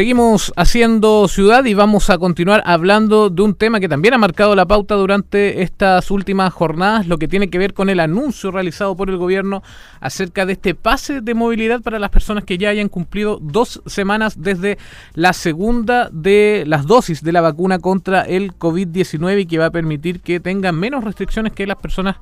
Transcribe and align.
Seguimos 0.00 0.50
haciendo 0.56 1.28
ciudad 1.28 1.66
y 1.66 1.74
vamos 1.74 2.08
a 2.08 2.16
continuar 2.16 2.62
hablando 2.64 3.28
de 3.28 3.42
un 3.42 3.54
tema 3.54 3.80
que 3.80 3.88
también 3.88 4.14
ha 4.14 4.18
marcado 4.18 4.54
la 4.54 4.64
pauta 4.64 4.94
durante 4.94 5.60
estas 5.60 6.10
últimas 6.10 6.54
jornadas, 6.54 7.06
lo 7.06 7.18
que 7.18 7.28
tiene 7.28 7.50
que 7.50 7.58
ver 7.58 7.74
con 7.74 7.90
el 7.90 8.00
anuncio 8.00 8.50
realizado 8.50 8.96
por 8.96 9.10
el 9.10 9.18
gobierno 9.18 9.62
acerca 10.00 10.46
de 10.46 10.54
este 10.54 10.74
pase 10.74 11.20
de 11.20 11.34
movilidad 11.34 11.82
para 11.82 11.98
las 11.98 12.08
personas 12.08 12.44
que 12.44 12.56
ya 12.56 12.70
hayan 12.70 12.88
cumplido 12.88 13.40
dos 13.42 13.82
semanas 13.84 14.40
desde 14.40 14.78
la 15.12 15.34
segunda 15.34 16.08
de 16.10 16.64
las 16.66 16.86
dosis 16.86 17.22
de 17.22 17.32
la 17.32 17.42
vacuna 17.42 17.78
contra 17.78 18.22
el 18.22 18.54
COVID-19 18.54 19.42
y 19.42 19.44
que 19.44 19.58
va 19.58 19.66
a 19.66 19.70
permitir 19.70 20.20
que 20.20 20.40
tengan 20.40 20.76
menos 20.76 21.04
restricciones 21.04 21.52
que 21.52 21.66
las 21.66 21.76
personas 21.76 22.16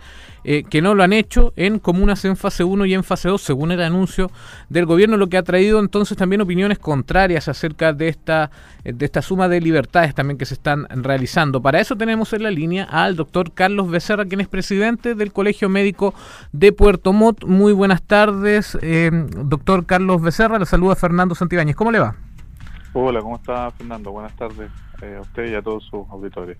eh, 0.45 0.64
que 0.68 0.80
no 0.80 0.95
lo 0.95 1.02
han 1.02 1.12
hecho 1.12 1.52
en 1.56 1.79
comunas 1.79 2.24
en 2.24 2.36
fase 2.36 2.64
1 2.64 2.86
y 2.86 2.95
en 2.95 3.04
fase 3.04 3.29
2, 3.29 3.40
según 3.40 3.70
el 3.70 3.82
anuncio 3.82 4.30
del 4.68 4.86
gobierno, 4.86 5.16
lo 5.16 5.29
que 5.29 5.36
ha 5.36 5.42
traído 5.42 5.79
entonces 5.79 6.16
también 6.16 6.40
opiniones 6.40 6.79
contrarias 6.79 7.48
acerca 7.48 7.67
de 7.76 8.08
esta, 8.08 8.50
eh, 8.84 8.92
de 8.92 9.04
esta 9.04 9.22
suma 9.22 9.48
de 9.48 9.60
libertades 9.60 10.14
también 10.14 10.38
que 10.38 10.46
se 10.46 10.54
están 10.54 10.86
realizando. 10.90 11.60
Para 11.60 11.80
eso 11.80 11.96
tenemos 11.96 12.32
en 12.32 12.42
la 12.42 12.50
línea 12.50 12.84
al 12.84 13.16
doctor 13.16 13.52
Carlos 13.52 13.90
Becerra, 13.90 14.24
quien 14.24 14.40
es 14.40 14.48
presidente 14.48 15.14
del 15.14 15.32
Colegio 15.32 15.68
Médico 15.68 16.14
de 16.52 16.73
Puerto 16.73 17.12
Montt. 17.12 17.45
Muy 17.45 17.73
buenas 17.73 18.02
tardes, 18.02 18.78
eh, 18.82 19.10
doctor 19.12 19.86
Carlos 19.86 20.23
Becerra. 20.23 20.59
Le 20.59 20.66
saluda 20.66 20.95
Fernando 20.95 21.34
Santibáñez. 21.34 21.76
¿Cómo 21.76 21.92
le 21.92 21.98
va? 21.98 22.16
Hola, 22.92 23.20
¿cómo 23.20 23.36
está 23.36 23.70
Fernando? 23.73 24.10
Buenas 24.10 24.34
tardes 24.34 24.70
a 25.02 25.20
usted 25.20 25.52
y 25.52 25.54
a 25.54 25.62
todos 25.62 25.84
sus 25.84 26.09
auditores. 26.10 26.59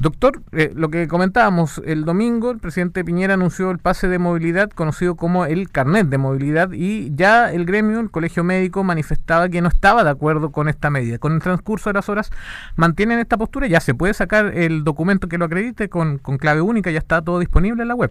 Doctor, 0.00 0.40
eh, 0.52 0.72
lo 0.74 0.88
que 0.88 1.06
comentábamos, 1.08 1.82
el 1.84 2.06
domingo 2.06 2.50
el 2.50 2.58
presidente 2.58 3.04
Piñera 3.04 3.34
anunció 3.34 3.70
el 3.70 3.78
pase 3.78 4.08
de 4.08 4.18
movilidad 4.18 4.70
conocido 4.70 5.14
como 5.14 5.44
el 5.44 5.68
carnet 5.68 6.06
de 6.06 6.16
movilidad 6.16 6.70
y 6.72 7.14
ya 7.14 7.52
el 7.52 7.66
gremio, 7.66 8.00
el 8.00 8.10
colegio 8.10 8.42
médico, 8.42 8.82
manifestaba 8.82 9.50
que 9.50 9.60
no 9.60 9.68
estaba 9.68 10.02
de 10.02 10.08
acuerdo 10.08 10.52
con 10.52 10.70
esta 10.70 10.88
medida. 10.88 11.18
Con 11.18 11.34
el 11.34 11.42
transcurso 11.42 11.90
de 11.90 11.94
las 11.94 12.08
horas 12.08 12.32
mantienen 12.76 13.18
esta 13.18 13.36
postura, 13.36 13.66
ya 13.66 13.80
se 13.80 13.94
puede 13.94 14.14
sacar 14.14 14.56
el 14.56 14.84
documento 14.84 15.28
que 15.28 15.36
lo 15.36 15.44
acredite 15.44 15.90
con, 15.90 16.16
clave 16.16 16.62
única, 16.62 16.90
ya 16.90 16.98
está 16.98 17.20
todo 17.20 17.38
disponible 17.38 17.82
en 17.82 17.88
la 17.88 17.94
web. 17.94 18.10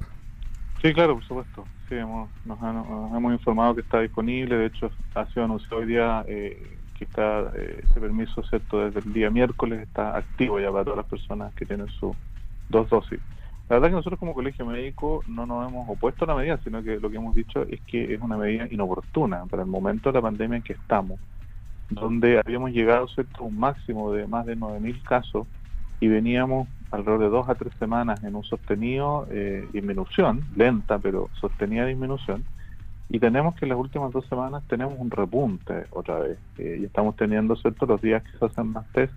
Sí, 0.83 0.93
claro, 0.93 1.15
por 1.15 1.23
supuesto. 1.23 1.65
Sí, 1.89 1.95
hemos, 1.95 2.29
nos, 2.45 2.59
hemos 2.59 3.33
informado 3.33 3.73
que 3.73 3.81
está 3.81 3.99
disponible, 4.01 4.57
de 4.57 4.67
hecho 4.67 4.91
ha 5.15 5.25
sido 5.33 5.45
anunciado 5.45 5.77
hoy 5.77 5.87
día... 5.87 6.23
Eh, 6.27 6.75
que 6.99 7.05
está 7.05 7.51
eh, 7.55 7.79
este 7.81 7.99
permiso, 8.01 8.43
¿cierto? 8.43 8.85
Desde 8.85 8.99
el 8.99 9.13
día 9.13 9.29
miércoles 9.29 9.79
está 9.81 10.17
activo 10.17 10.59
ya 10.59 10.69
para 10.69 10.83
todas 10.83 10.97
las 10.97 11.05
personas 11.07 11.53
que 11.55 11.65
tienen 11.65 11.87
sus 11.87 12.15
dos 12.67 12.89
dosis. 12.89 13.19
La 13.69 13.75
verdad 13.75 13.89
que 13.89 13.95
nosotros 13.95 14.19
como 14.19 14.33
colegio 14.33 14.65
médico 14.65 15.23
no 15.27 15.45
nos 15.45 15.69
hemos 15.69 15.87
opuesto 15.89 16.25
a 16.25 16.27
la 16.27 16.35
medida, 16.35 16.59
sino 16.63 16.83
que 16.83 16.99
lo 16.99 17.09
que 17.09 17.17
hemos 17.17 17.35
dicho 17.35 17.63
es 17.63 17.79
que 17.81 18.13
es 18.13 18.21
una 18.21 18.35
medida 18.35 18.67
inoportuna 18.69 19.45
para 19.45 19.63
el 19.63 19.69
momento 19.69 20.09
de 20.09 20.17
la 20.17 20.21
pandemia 20.21 20.57
en 20.57 20.63
que 20.63 20.73
estamos, 20.73 21.19
donde 21.89 22.39
habíamos 22.39 22.71
llegado 22.71 23.07
a 23.07 23.41
un 23.41 23.57
máximo 23.57 24.11
de 24.11 24.27
más 24.27 24.45
de 24.45 24.57
9.000 24.57 25.03
casos 25.03 25.47
y 25.99 26.07
veníamos 26.07 26.67
alrededor 26.91 27.19
de 27.19 27.29
dos 27.29 27.49
a 27.49 27.55
tres 27.55 27.73
semanas 27.79 28.23
en 28.23 28.35
un 28.35 28.43
sostenido 28.43 29.27
eh, 29.29 29.67
disminución, 29.71 30.43
lenta 30.55 30.97
pero 30.99 31.29
sostenida 31.39 31.85
disminución, 31.85 32.43
y 33.09 33.19
tenemos 33.19 33.55
que 33.55 33.65
en 33.65 33.69
las 33.69 33.79
últimas 33.79 34.11
dos 34.11 34.25
semanas 34.27 34.63
tenemos 34.67 34.93
un 34.97 35.09
repunte 35.09 35.85
otra 35.89 36.19
vez 36.19 36.37
eh, 36.59 36.77
y 36.81 36.85
estamos 36.85 37.15
teniendo 37.15 37.55
cierto 37.55 37.87
los 37.87 38.01
días 38.01 38.23
que 38.23 38.37
se 38.37 38.45
hacen 38.45 38.67
más 38.71 38.87
test 38.93 39.13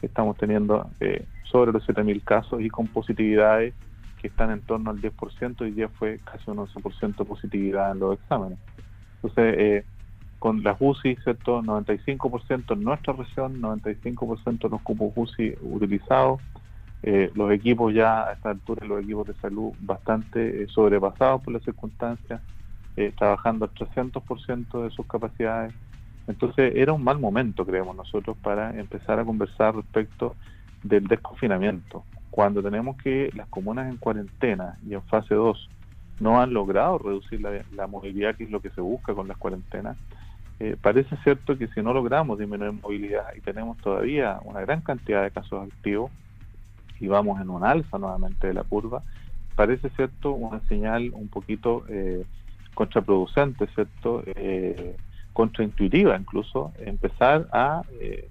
estamos 0.00 0.36
teniendo 0.36 0.88
eh, 1.00 1.26
sobre 1.44 1.72
los 1.72 1.86
7.000 1.86 2.22
casos 2.22 2.60
y 2.60 2.68
con 2.68 2.86
positividades 2.86 3.74
que 4.20 4.28
están 4.28 4.52
en 4.52 4.60
torno 4.60 4.90
al 4.90 5.00
10% 5.00 5.68
y 5.68 5.74
ya 5.74 5.88
fue 5.88 6.20
casi 6.24 6.50
un 6.50 6.58
11% 6.58 7.26
positividad 7.26 7.92
en 7.92 7.98
los 7.98 8.14
exámenes. 8.14 8.58
Entonces 9.16 9.54
eh, 9.58 9.84
con 10.38 10.62
las 10.62 10.76
UCI 10.80 11.16
cierto 11.16 11.62
95% 11.62 12.72
en 12.72 12.84
nuestra 12.84 13.12
región 13.12 13.60
95% 13.60 14.62
de 14.62 14.68
los 14.68 14.82
cupos 14.82 15.12
UCI 15.16 15.56
utilizados. 15.62 16.40
Los 17.34 17.50
equipos 17.50 17.92
ya 17.92 18.28
a 18.28 18.32
esta 18.34 18.50
altura 18.50 18.86
los 18.86 19.02
equipos 19.02 19.26
de 19.26 19.34
salud 19.34 19.72
bastante 19.80 20.68
sobrepasados 20.68 21.42
por 21.42 21.52
las 21.52 21.64
circunstancias 21.64 22.40
eh, 22.96 23.12
trabajando 23.16 23.64
al 23.64 23.72
300% 23.72 24.84
de 24.84 24.90
sus 24.90 25.06
capacidades. 25.06 25.72
Entonces 26.26 26.72
era 26.76 26.92
un 26.92 27.02
mal 27.02 27.18
momento, 27.18 27.64
creemos 27.64 27.96
nosotros, 27.96 28.36
para 28.42 28.78
empezar 28.78 29.18
a 29.18 29.24
conversar 29.24 29.74
respecto 29.74 30.36
del 30.82 31.06
desconfinamiento. 31.06 32.04
Cuando 32.30 32.62
tenemos 32.62 32.96
que 32.96 33.30
las 33.34 33.48
comunas 33.48 33.90
en 33.90 33.96
cuarentena 33.96 34.78
y 34.86 34.94
en 34.94 35.02
fase 35.02 35.34
2 35.34 35.68
no 36.20 36.40
han 36.40 36.52
logrado 36.52 36.98
reducir 36.98 37.40
la, 37.40 37.86
movilidad, 37.86 38.36
que 38.36 38.44
es 38.44 38.50
lo 38.50 38.60
que 38.60 38.70
se 38.70 38.80
busca 38.80 39.14
con 39.14 39.26
las 39.26 39.36
cuarentenas, 39.36 39.96
eh, 40.60 40.76
parece 40.80 41.16
cierto 41.24 41.58
que 41.58 41.66
si 41.68 41.82
no 41.82 41.92
logramos 41.92 42.38
disminuir 42.38 42.72
movilidad 42.72 43.34
y 43.36 43.40
tenemos 43.40 43.76
todavía 43.78 44.38
una 44.44 44.60
gran 44.60 44.80
cantidad 44.80 45.22
de 45.24 45.30
casos 45.32 45.66
activos 45.66 46.10
y 47.00 47.08
vamos 47.08 47.40
en 47.40 47.50
un 47.50 47.64
alza 47.64 47.98
nuevamente 47.98 48.46
de 48.46 48.54
la 48.54 48.62
curva, 48.62 49.02
parece 49.56 49.90
cierto 49.90 50.32
una 50.32 50.60
señal 50.68 51.10
un 51.14 51.28
poquito 51.28 51.84
eh, 51.88 52.24
contraproducente, 52.74 53.66
¿cierto? 53.68 54.22
Eh, 54.26 54.96
contraintuitiva 55.32 56.16
incluso, 56.16 56.72
empezar 56.78 57.48
a 57.52 57.82
eh, 58.00 58.28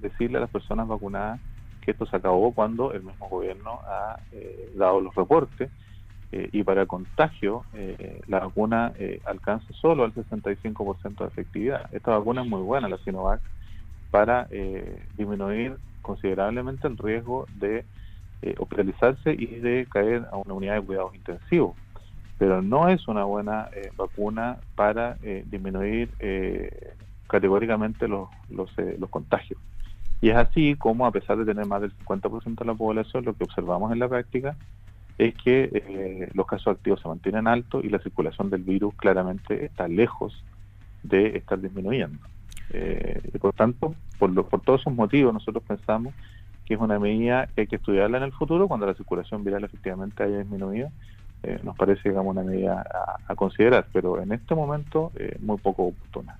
decirle 0.00 0.38
a 0.38 0.42
las 0.42 0.50
personas 0.50 0.88
vacunadas 0.88 1.40
que 1.82 1.90
esto 1.90 2.06
se 2.06 2.16
acabó 2.16 2.52
cuando 2.52 2.92
el 2.92 3.02
mismo 3.02 3.28
gobierno 3.28 3.80
ha 3.86 4.18
eh, 4.32 4.72
dado 4.74 5.00
los 5.00 5.14
reportes 5.14 5.70
y 6.30 6.62
para 6.62 6.84
contagio 6.84 7.64
la 8.26 8.40
vacuna 8.40 8.92
alcanza 9.24 9.72
solo 9.72 10.04
al 10.04 10.12
65% 10.12 11.16
de 11.16 11.24
efectividad. 11.24 11.88
Esta 11.90 12.18
vacuna 12.18 12.42
es 12.42 12.46
muy 12.46 12.60
buena, 12.60 12.86
la 12.86 12.98
Sinovac, 12.98 13.40
para 14.10 14.46
disminuir 15.16 15.78
considerablemente 16.02 16.86
el 16.86 16.98
riesgo 16.98 17.46
de 17.54 17.86
hospitalizarse 18.58 19.32
y 19.32 19.46
de 19.46 19.86
caer 19.90 20.26
a 20.30 20.36
una 20.36 20.52
unidad 20.52 20.74
de 20.74 20.82
cuidados 20.82 21.14
intensivos 21.14 21.74
pero 22.38 22.62
no 22.62 22.88
es 22.88 23.08
una 23.08 23.24
buena 23.24 23.68
eh, 23.74 23.90
vacuna 23.96 24.58
para 24.76 25.18
eh, 25.22 25.44
disminuir 25.50 26.08
eh, 26.20 26.94
categóricamente 27.26 28.06
los, 28.06 28.28
los, 28.48 28.70
los, 28.98 29.10
contagios. 29.10 29.60
Y 30.20 30.30
es 30.30 30.36
así 30.36 30.76
como, 30.76 31.04
a 31.04 31.10
pesar 31.10 31.36
de 31.36 31.44
tener 31.44 31.66
más 31.66 31.80
del 31.80 31.92
50% 31.98 32.58
de 32.58 32.64
la 32.64 32.74
población, 32.74 33.24
lo 33.24 33.34
que 33.34 33.44
observamos 33.44 33.92
en 33.92 33.98
la 33.98 34.08
práctica 34.08 34.56
es 35.18 35.34
que 35.34 36.30
los 36.32 36.46
casos 36.46 36.76
activos 36.76 37.00
se 37.00 37.08
mantienen 37.08 37.48
altos 37.48 37.84
y 37.84 37.88
la 37.88 37.98
circulación 37.98 38.50
del 38.50 38.62
virus 38.62 38.94
claramente 38.94 39.64
está 39.64 39.88
lejos 39.88 40.44
de 41.02 41.36
estar 41.36 41.60
disminuyendo. 41.60 42.18
por 43.40 43.52
tanto, 43.52 43.94
por, 44.18 44.32
por 44.48 44.60
todos 44.60 44.80
esos 44.80 44.94
motivos, 44.94 45.34
nosotros 45.34 45.62
pensamos 45.66 46.14
que 46.64 46.74
es 46.74 46.80
una 46.80 46.98
medida 47.00 47.48
que 47.48 47.62
hay 47.62 47.66
que 47.66 47.76
estudiarla 47.76 48.18
en 48.18 48.24
el 48.24 48.32
futuro 48.32 48.68
cuando 48.68 48.86
la 48.86 48.94
circulación 48.94 49.42
viral 49.42 49.64
efectivamente 49.64 50.22
haya 50.22 50.38
disminuido 50.38 50.90
eh, 51.42 51.60
nos 51.62 51.76
parece 51.76 52.08
digamos 52.08 52.36
una 52.36 52.42
medida 52.42 52.84
a, 53.26 53.34
considerar, 53.34 53.86
pero 53.92 54.20
en 54.20 54.32
este 54.32 54.54
momento 54.54 55.12
eh, 55.16 55.36
muy 55.40 55.58
poco 55.58 55.84
oportuna. 55.84 56.36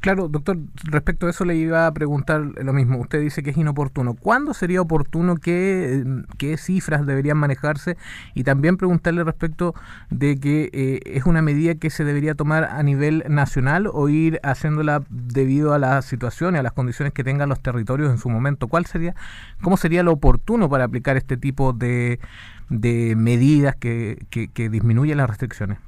Claro, 0.00 0.28
doctor, 0.28 0.58
respecto 0.84 1.26
a 1.26 1.30
eso 1.30 1.44
le 1.44 1.56
iba 1.56 1.88
a 1.88 1.92
preguntar 1.92 2.40
lo 2.40 2.72
mismo. 2.72 2.98
Usted 2.98 3.20
dice 3.20 3.42
que 3.42 3.50
es 3.50 3.56
inoportuno. 3.56 4.14
¿Cuándo 4.14 4.54
sería 4.54 4.80
oportuno? 4.80 5.36
¿Qué, 5.36 6.04
qué 6.36 6.56
cifras 6.56 7.04
deberían 7.04 7.36
manejarse? 7.36 7.96
Y 8.32 8.44
también 8.44 8.76
preguntarle 8.76 9.24
respecto 9.24 9.74
de 10.08 10.38
que 10.38 10.70
eh, 10.72 11.00
es 11.04 11.26
una 11.26 11.42
medida 11.42 11.74
que 11.74 11.90
se 11.90 12.04
debería 12.04 12.36
tomar 12.36 12.64
a 12.64 12.80
nivel 12.84 13.24
nacional 13.28 13.88
o 13.92 14.08
ir 14.08 14.38
haciéndola 14.44 15.02
debido 15.10 15.74
a 15.74 15.80
la 15.80 16.00
situación 16.02 16.54
y 16.54 16.58
a 16.58 16.62
las 16.62 16.72
condiciones 16.72 17.12
que 17.12 17.24
tengan 17.24 17.48
los 17.48 17.60
territorios 17.60 18.12
en 18.12 18.18
su 18.18 18.28
momento. 18.28 18.68
¿Cuál 18.68 18.86
sería, 18.86 19.16
cómo 19.62 19.76
sería 19.76 20.04
lo 20.04 20.12
oportuno 20.12 20.68
para 20.68 20.84
aplicar 20.84 21.16
este 21.16 21.36
tipo 21.36 21.72
de, 21.72 22.20
de 22.68 23.14
medidas 23.16 23.76
que, 23.76 24.18
que, 24.30 24.68
disminuyen 24.68 25.18
las 25.18 25.28
restricciones? 25.28 25.78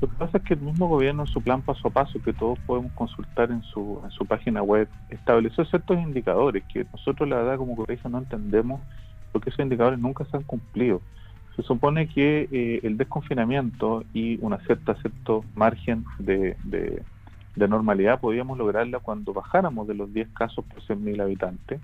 Lo 0.00 0.08
que 0.08 0.16
pasa 0.16 0.38
es 0.38 0.44
que 0.44 0.54
el 0.54 0.60
mismo 0.60 0.88
gobierno 0.88 1.22
en 1.22 1.28
su 1.28 1.40
plan 1.40 1.62
paso 1.62 1.88
a 1.88 1.90
paso, 1.90 2.20
que 2.22 2.32
todos 2.32 2.58
podemos 2.60 2.92
consultar 2.92 3.50
en 3.50 3.62
su, 3.62 4.00
en 4.02 4.10
su 4.10 4.26
página 4.26 4.62
web, 4.62 4.88
estableció 5.10 5.64
ciertos 5.64 5.98
indicadores 5.98 6.64
que 6.72 6.84
nosotros 6.92 7.28
la 7.28 7.36
verdad 7.36 7.56
como 7.56 7.76
colegio 7.76 8.10
no 8.10 8.18
entendemos 8.18 8.80
porque 9.30 9.50
esos 9.50 9.60
indicadores 9.60 9.98
nunca 9.98 10.24
se 10.24 10.36
han 10.36 10.42
cumplido. 10.42 11.00
Se 11.56 11.62
supone 11.62 12.08
que 12.08 12.48
eh, 12.50 12.80
el 12.82 12.96
desconfinamiento 12.96 14.04
y 14.12 14.38
una 14.40 14.58
cierta 14.60 14.94
cierto 14.96 15.44
margen 15.54 16.04
de, 16.18 16.56
de, 16.64 17.02
de 17.54 17.68
normalidad 17.68 18.20
podíamos 18.20 18.58
lograrla 18.58 18.98
cuando 18.98 19.32
bajáramos 19.32 19.86
de 19.86 19.94
los 19.94 20.12
10 20.12 20.28
casos 20.30 20.64
por 20.64 20.82
100.000 20.82 21.22
habitantes 21.22 21.80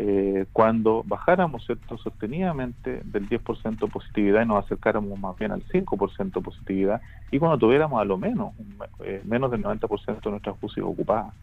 eh, 0.00 0.46
cuando 0.52 1.02
bajáramos 1.04 1.66
sostenidamente 2.00 3.02
del 3.04 3.28
10% 3.28 3.90
positividad 3.90 4.44
y 4.44 4.46
nos 4.46 4.64
acercáramos 4.64 5.18
más 5.18 5.36
bien 5.36 5.50
al 5.50 5.64
5% 5.64 6.40
positividad 6.40 7.02
y 7.32 7.40
cuando 7.40 7.58
tuviéramos 7.58 8.00
a 8.00 8.04
lo 8.04 8.16
menos 8.16 8.52
eh, 9.00 9.20
menos 9.24 9.50
del 9.50 9.64
90% 9.64 10.20
de 10.22 10.30
nuestras 10.30 10.54
UCI 10.60 10.82
ocupadas. 10.82 11.34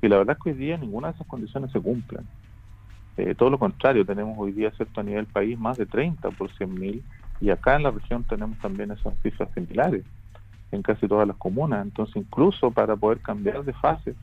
Y 0.00 0.06
la 0.06 0.18
verdad 0.18 0.36
es 0.38 0.44
que 0.44 0.50
hoy 0.50 0.56
día 0.56 0.76
ninguna 0.76 1.08
de 1.08 1.14
esas 1.14 1.26
condiciones 1.26 1.72
se 1.72 1.80
cumplen. 1.80 2.24
Eh, 3.16 3.34
todo 3.34 3.50
lo 3.50 3.58
contrario, 3.58 4.06
tenemos 4.06 4.38
hoy 4.38 4.52
día 4.52 4.70
cierto 4.76 5.00
a 5.00 5.02
nivel 5.02 5.26
país 5.26 5.58
más 5.58 5.76
de 5.76 5.86
30 5.86 6.30
por 6.30 6.52
100.000 6.52 7.02
y 7.40 7.50
acá 7.50 7.74
en 7.74 7.82
la 7.82 7.90
región 7.90 8.22
tenemos 8.22 8.56
también 8.60 8.92
esas 8.92 9.12
cifras 9.24 9.48
similares 9.54 10.04
en 10.70 10.82
casi 10.82 11.08
todas 11.08 11.26
las 11.26 11.36
comunas. 11.36 11.84
Entonces 11.84 12.14
incluso 12.14 12.70
para 12.70 12.94
poder 12.94 13.18
cambiar 13.22 13.64
de 13.64 13.72
fase 13.72 14.14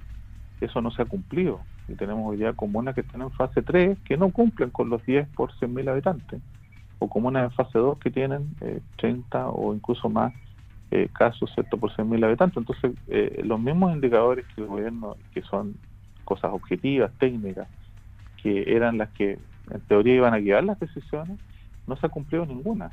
eso 0.62 0.80
no 0.81 0.92
se 0.92 1.01
ha 1.01 1.06
cumplido. 1.06 1.60
Y 1.88 1.94
tenemos 1.94 2.26
hoy 2.26 2.44
comunas 2.56 2.96
que 2.96 3.02
están 3.02 3.22
en 3.22 3.32
fase 3.32 3.62
3 3.62 3.98
que 4.06 4.18
no 4.18 4.32
cumplen 4.32 4.72
con 4.72 4.90
los 4.90 5.06
10 5.06 5.28
por 5.30 5.52
100.000 5.54 5.90
habitantes, 5.90 6.42
o 7.00 7.08
comunas 7.08 7.44
en 7.44 7.52
fase 7.52 7.78
2 7.78 8.00
que 8.00 8.10
tienen 8.10 8.56
30 8.98 9.40
eh, 9.40 9.44
o 9.48 9.74
incluso 9.74 10.10
más 10.10 10.34
eh, 10.92 11.10
casos 11.14 11.52
¿cierto? 11.54 11.78
por 11.78 11.92
100.000 11.92 12.26
habitantes. 12.26 12.58
Entonces, 12.58 12.92
eh, 13.08 13.42
los 13.44 13.60
mismos 13.60 13.94
indicadores 13.94 14.46
que 14.56 14.62
el 14.62 14.68
gobierno, 14.68 15.16
que 15.34 15.42
son 15.44 15.76
cosas 16.24 16.52
objetivas, 16.54 17.12
técnicas, 17.20 17.68
que 18.42 18.76
eran 18.76 18.98
las 18.98 19.10
que 19.10 19.38
en 19.72 19.82
teoría 19.88 20.16
iban 20.16 20.34
a 20.34 20.40
guiar 20.40 20.64
las 20.64 20.80
decisiones, 20.80 21.40
no 21.88 21.96
se 21.98 22.08
ha 22.08 22.10
cumplido 22.10 22.46
ninguna. 22.46 22.92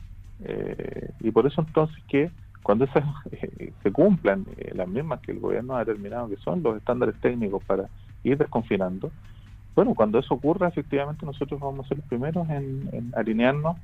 y 1.21 1.31
por 1.31 1.47
eso 1.47 1.63
entonces 1.63 1.97
que 2.09 2.31
cuando 2.63 2.85
esas 2.85 3.05
se 3.83 3.93
cumplan 3.93 4.45
las 4.75 4.89
mismas 4.89 5.21
que 5.21 5.33
el 5.33 5.41
gobierno 5.41 5.77
ha 5.77 5.85
determinado 5.85 6.29
que 6.29 6.37
son 6.37 6.63
los 6.63 6.77
estándares 6.77 7.15
técnicos 7.21 7.63
para 7.65 7.89
ir 8.25 8.39
desconfinando, 8.39 9.11
bueno, 9.75 9.95
cuando 9.95 10.19
eso 10.19 10.35
ocurra, 10.35 10.69
efectivamente 10.69 11.25
nosotros 11.25 11.59
vamos 11.59 11.87
a 11.87 11.89
ser 11.89 11.99
los 11.99 12.07
primeros 12.07 12.49
en, 12.51 13.13
alinearnos 13.17 13.77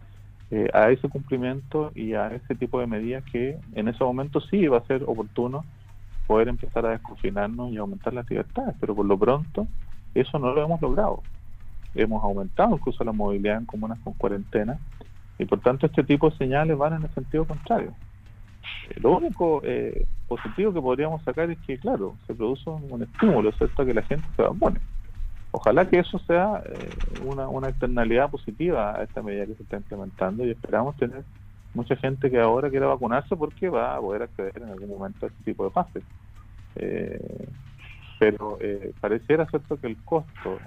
eh, 0.50 0.68
a 0.74 0.90
ese 0.90 1.08
cumplimiento 1.08 1.92
y 1.94 2.12
a 2.14 2.28
ese 2.28 2.54
tipo 2.54 2.80
de 2.80 2.86
medidas 2.86 3.24
que 3.24 3.58
en 3.74 3.88
ese 3.88 4.04
momento 4.04 4.40
sí 4.40 4.66
va 4.66 4.78
a 4.78 4.86
ser 4.86 5.02
oportuno 5.06 5.64
poder 6.26 6.48
empezar 6.48 6.84
a 6.84 6.90
desconfinarnos 6.90 7.72
y 7.72 7.78
aumentar 7.78 8.12
las 8.12 8.28
libertades, 8.28 8.74
pero 8.78 8.94
por 8.94 9.06
lo 9.06 9.18
pronto 9.18 9.66
eso 10.14 10.38
no 10.38 10.52
lo 10.52 10.62
hemos 10.62 10.80
logrado. 10.80 11.22
Hemos 11.94 12.22
aumentado 12.22 12.74
incluso 12.74 13.02
la 13.02 13.12
movilidad 13.12 13.56
en 13.56 13.64
comunas 13.64 13.98
con 14.00 14.12
cuarentena 14.12 14.78
y 15.38 15.46
por 15.46 15.60
tanto 15.60 15.86
este 15.86 16.04
tipo 16.04 16.28
de 16.28 16.36
señales 16.36 16.76
van 16.76 16.94
en 16.94 17.04
el 17.04 17.14
sentido 17.14 17.46
contrario. 17.46 17.94
Eh, 18.90 19.00
lo 19.00 19.16
único 19.16 19.60
eh, 19.64 20.06
positivo 20.26 20.72
que 20.72 20.80
podríamos 20.80 21.22
sacar 21.22 21.50
es 21.50 21.58
que, 21.66 21.78
claro, 21.78 22.16
se 22.26 22.34
produce 22.34 22.68
un, 22.68 23.02
estímulo, 23.02 23.52
¿cierto?, 23.52 23.84
que 23.84 23.94
la 23.94 24.02
gente 24.02 24.26
se 24.36 24.42
vacune. 24.42 24.80
Ojalá 25.50 25.88
que 25.88 25.98
eso 25.98 26.18
sea 26.20 26.62
eh, 26.66 26.88
una, 27.24 27.48
una 27.48 27.68
externalidad 27.70 28.30
positiva 28.30 28.94
a 28.98 29.02
esta 29.02 29.22
medida 29.22 29.46
que 29.46 29.54
se 29.54 29.62
está 29.62 29.78
implementando 29.78 30.44
y 30.44 30.50
esperamos 30.50 30.96
tener 30.96 31.24
mucha 31.74 31.96
gente 31.96 32.30
que 32.30 32.38
ahora 32.38 32.70
quiera 32.70 32.86
vacunarse 32.86 33.34
porque 33.36 33.68
va 33.68 33.96
a 33.96 34.00
poder 34.00 34.22
acceder 34.22 34.52
en 34.56 34.70
algún 34.70 34.90
momento 34.90 35.26
a 35.26 35.28
este 35.28 35.44
tipo 35.44 35.64
de 35.64 35.70
pases. 35.70 36.02
pero 38.18 38.58
pareciera 39.00 39.46
cierto 39.46 39.78
que 39.78 39.86
el 39.86 39.96
costo 40.04 40.58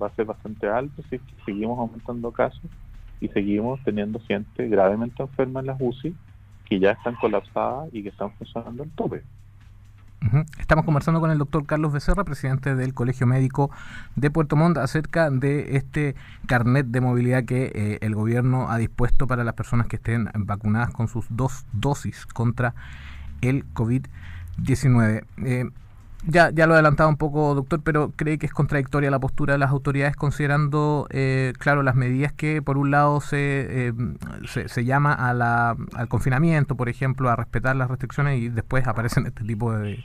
va 0.00 0.08
a 0.08 0.14
ser 0.14 0.26
bastante 0.26 0.68
alto 0.68 1.02
si 1.08 1.20
seguimos 1.44 1.78
aumentando 1.78 2.30
casos 2.32 2.70
y 3.20 3.28
seguimos 3.28 3.80
teniendo 3.84 4.20
gente 4.20 4.68
gravemente 4.68 5.22
enferma 5.22 5.60
en 5.60 5.66
las 5.66 5.80
UCI 5.80 6.14
que 6.72 6.80
ya 6.80 6.92
están 6.92 7.14
colapsadas 7.16 7.90
y 7.92 8.02
que 8.02 8.08
están 8.08 8.32
funcionando 8.32 8.82
al 8.82 8.90
tope. 8.90 9.22
Estamos 10.58 10.84
conversando 10.84 11.20
con 11.20 11.30
el 11.30 11.38
doctor 11.38 11.66
Carlos 11.66 11.92
Becerra, 11.92 12.24
presidente 12.24 12.76
del 12.76 12.94
Colegio 12.94 13.26
Médico 13.26 13.70
de 14.14 14.30
Puerto 14.30 14.54
Montt, 14.56 14.78
acerca 14.78 15.30
de 15.30 15.76
este 15.76 16.14
carnet 16.46 16.86
de 16.86 17.00
movilidad 17.00 17.44
que 17.44 17.72
eh, 17.74 17.98
el 18.00 18.14
gobierno 18.14 18.70
ha 18.70 18.78
dispuesto 18.78 19.26
para 19.26 19.44
las 19.44 19.54
personas 19.54 19.88
que 19.88 19.96
estén 19.96 20.30
vacunadas 20.34 20.92
con 20.92 21.08
sus 21.08 21.26
dos 21.28 21.66
dosis 21.72 22.24
contra 22.24 22.74
el 23.42 23.66
COVID-19. 23.74 25.72
Ya, 26.24 26.50
ya 26.50 26.68
lo 26.68 26.74
adelantaba 26.74 27.08
un 27.08 27.16
poco, 27.16 27.54
doctor, 27.56 27.80
pero 27.82 28.12
cree 28.14 28.38
que 28.38 28.46
es 28.46 28.52
contradictoria 28.52 29.10
la 29.10 29.18
postura 29.18 29.54
de 29.54 29.58
las 29.58 29.70
autoridades 29.70 30.14
considerando, 30.14 31.08
eh, 31.10 31.52
claro, 31.58 31.82
las 31.82 31.96
medidas 31.96 32.32
que 32.32 32.62
por 32.62 32.78
un 32.78 32.92
lado 32.92 33.20
se, 33.20 33.88
eh, 33.88 33.92
se, 34.44 34.84
llama 34.84 35.14
a 35.14 35.34
la, 35.34 35.76
al 35.94 36.08
confinamiento, 36.08 36.76
por 36.76 36.88
ejemplo, 36.88 37.28
a 37.28 37.34
respetar 37.34 37.74
las 37.74 37.90
restricciones 37.90 38.40
y 38.40 38.50
después 38.50 38.86
aparecen 38.86 39.26
este 39.26 39.44
tipo 39.44 39.76
de, 39.76 39.98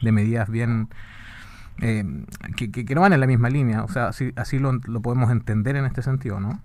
medidas 0.00 0.48
bien... 0.48 0.88
Eh, 1.82 2.04
que, 2.56 2.70
que, 2.70 2.94
no 2.94 3.00
van 3.00 3.12
en 3.14 3.18
la 3.18 3.26
misma 3.26 3.50
línea, 3.50 3.82
o 3.82 3.88
sea, 3.88 4.06
así, 4.06 4.30
así 4.36 4.60
lo, 4.60 4.74
lo 4.86 5.00
podemos 5.00 5.32
entender 5.32 5.74
en 5.74 5.86
este 5.86 6.02
sentido, 6.02 6.38
¿no? 6.38 6.60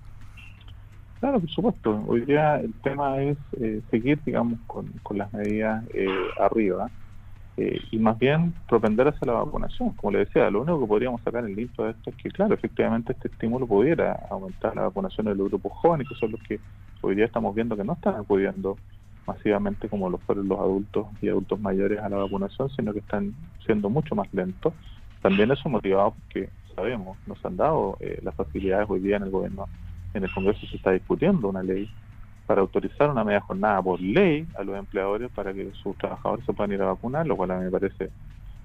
Claro, 1.20 1.40
por 1.40 1.50
supuesto. 1.50 2.04
Hoy 2.06 2.22
día 2.26 2.60
el 2.60 2.74
tema 2.84 3.18
es 3.18 3.38
seguir, 3.90 4.20
digamos, 4.24 4.60
con, 4.68 4.86
con 5.02 5.18
las 5.18 5.34
medidas 5.34 5.84
arriba 6.40 6.92
eh, 7.60 7.78
y 7.92 7.98
más 7.98 8.18
bien 8.18 8.54
propender 8.70 9.10
hacia 9.10 9.28
la 9.28 9.34
vacunación. 9.34 9.92
Como 9.96 10.14
le 10.14 10.20
decía, 10.20 10.50
lo 10.50 10.62
único 10.62 10.80
que 10.80 10.88
podríamos 10.88 11.22
sacar 11.24 11.44
en 11.46 11.56
limpio 11.56 11.84
de 11.84 11.92
esto 11.92 12.10
es 12.10 12.16
que, 12.16 12.30
claro, 12.30 12.54
efectivamente 12.54 13.12
este 13.12 13.28
estímulo 13.28 13.68
pudiera 13.68 14.14
aumentar 14.30 14.74
la 14.78 14.84
vacunación 14.84 15.26
de 15.26 15.36
los 15.36 15.50
grupos 15.50 15.74
jóvenes, 15.74 16.08
que 16.08 16.16
son 16.16 16.32
los 16.32 16.42
que 16.44 16.58
hoy 17.02 17.16
día 17.16 17.26
estamos 17.26 17.54
viendo 17.54 17.76
que 17.76 17.84
no 17.84 17.94
están 17.94 18.16
acudiendo 18.16 18.78
masivamente 19.28 19.90
como 19.90 20.10
lo 20.10 20.20
fueron 20.20 20.48
los 20.48 20.58
adultos 20.58 21.08
y 21.22 21.28
adultos 21.28 21.60
mayores 21.60 22.00
a 22.00 22.08
la 22.08 22.18
vacunación, 22.18 22.70
sino 22.70 22.94
que 22.94 23.00
están 23.00 23.34
siendo 23.66 23.90
mucho 23.90 24.16
más 24.16 24.34
lentos. 24.34 24.74
También 25.22 25.52
eso 25.52 25.68
motivado 25.68 26.16
porque 26.16 26.50
sabemos, 26.76 27.18
nos 27.28 27.44
han 27.44 27.58
dado 27.58 27.98
eh, 28.00 28.20
las 28.24 28.36
facilidades 28.36 28.88
hoy 28.90 29.02
día 29.02 29.18
en 29.18 29.24
el 29.24 29.32
gobierno, 29.32 29.68
en 30.14 30.24
el 30.24 30.32
Congreso 30.32 30.66
se 30.66 30.78
está 30.78 30.92
discutiendo 30.92 31.50
una 31.50 31.62
ley 31.62 31.90
para 32.50 32.62
autorizar 32.62 33.12
una 33.12 33.24
media 33.24 33.42
jornada 33.42 33.80
por 33.80 34.02
ley 34.02 34.48
a 34.58 34.64
los 34.64 34.76
empleadores 34.76 35.30
para 35.30 35.54
que 35.54 35.72
sus 35.84 35.96
trabajadores 36.00 36.44
se 36.48 36.52
puedan 36.52 36.72
ir 36.72 36.82
a 36.82 36.88
vacunar, 36.88 37.28
lo 37.28 37.38
cual 37.38 37.52
a 37.52 37.60
mí 37.60 37.66
me 37.66 37.70
parece 37.70 38.10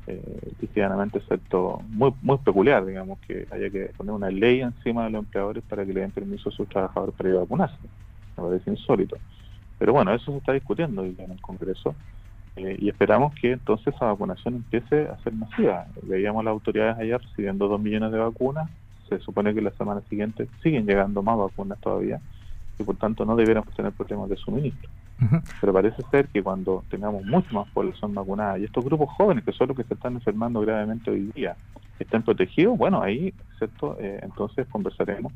eh, 0.06 0.52
cierto, 0.72 1.82
muy, 1.90 2.14
muy 2.22 2.38
peculiar, 2.38 2.86
digamos, 2.86 3.19
que 3.26 3.46
haya 3.50 3.69
que 3.69 3.90
poner 3.94 4.14
una 4.14 4.31
ley 4.31 4.62
encima 4.62 5.04
de 5.04 5.10
los 5.10 5.25
empleadores 5.25 5.62
para 5.64 5.84
que 5.84 5.92
le 5.92 6.00
den 6.00 6.12
permiso 6.12 6.48
a 6.48 6.52
sus 6.52 6.66
trabajadores 6.66 7.14
para 7.14 7.28
ir 7.28 7.36
a 7.36 7.40
vacunarse. 7.40 7.76
Me 8.38 8.44
parece 8.44 8.70
insólito. 8.70 9.19
Pero 9.78 9.92
bueno, 9.92 10.14
eso 10.14 10.32
se 10.32 10.38
está 10.38 10.54
discutiendo 10.54 11.02
hoy 11.02 11.14
en 11.19 11.32
el 11.32 11.40
Congreso 11.42 11.94
eh, 12.56 12.78
y 12.81 12.88
esperamos 12.88 13.34
que 13.34 13.52
entonces 13.52 13.94
esa 13.94 14.06
vacunación 14.06 14.54
empiece 14.54 15.08
a 15.08 15.19
ser 15.19 15.34
masiva. 15.34 15.88
Veíamos 16.04 16.42
las 16.42 16.52
autoridades 16.52 16.96
ayer 17.00 17.20
recibiendo 17.20 17.69
dos 17.69 17.82
millones 17.82 18.12
de 18.12 18.19
vacunas, 18.19 18.70
se 19.10 19.19
supone 19.19 19.52
que 19.52 19.60
la 19.60 19.72
semana 19.72 20.00
siguiente 20.08 20.48
siguen 20.62 20.86
llegando 20.86 21.22
más 21.22 21.36
vacunas 21.36 21.78
todavía 21.82 22.19
y 22.79 22.82
por 22.82 22.97
tanto 22.97 23.25
no 23.25 23.37
debiéramos 23.37 23.75
tener 23.75 23.93
problemas 23.93 24.29
de 24.29 24.37
suministro. 24.37 24.91
Pero 25.61 25.73
parece 25.73 26.03
ser 26.11 26.29
que 26.29 26.43
cuando 26.43 26.85
tengamos 26.91 27.25
mucho 27.25 27.55
más 27.55 27.69
población 27.71 28.15
vacunada 28.15 28.59
y 28.59 28.65
estos 28.65 28.85
grupos 28.85 29.11
jóvenes, 29.17 29.44
que 29.44 29.53
son 29.53 29.69
los 29.69 29.76
que 29.76 29.85
se 29.85 29.94
están 29.94 30.15
enfermando 30.15 30.61
gravemente 30.61 31.11
hoy 31.11 31.31
día, 31.35 31.56
estén 31.99 32.23
protegidos, 32.23 32.76
bueno, 32.76 33.00
ahí, 33.03 33.32
¿cierto? 33.59 33.97
Eh, 34.00 34.21
entonces 34.23 34.67
conversaremos 34.69 35.32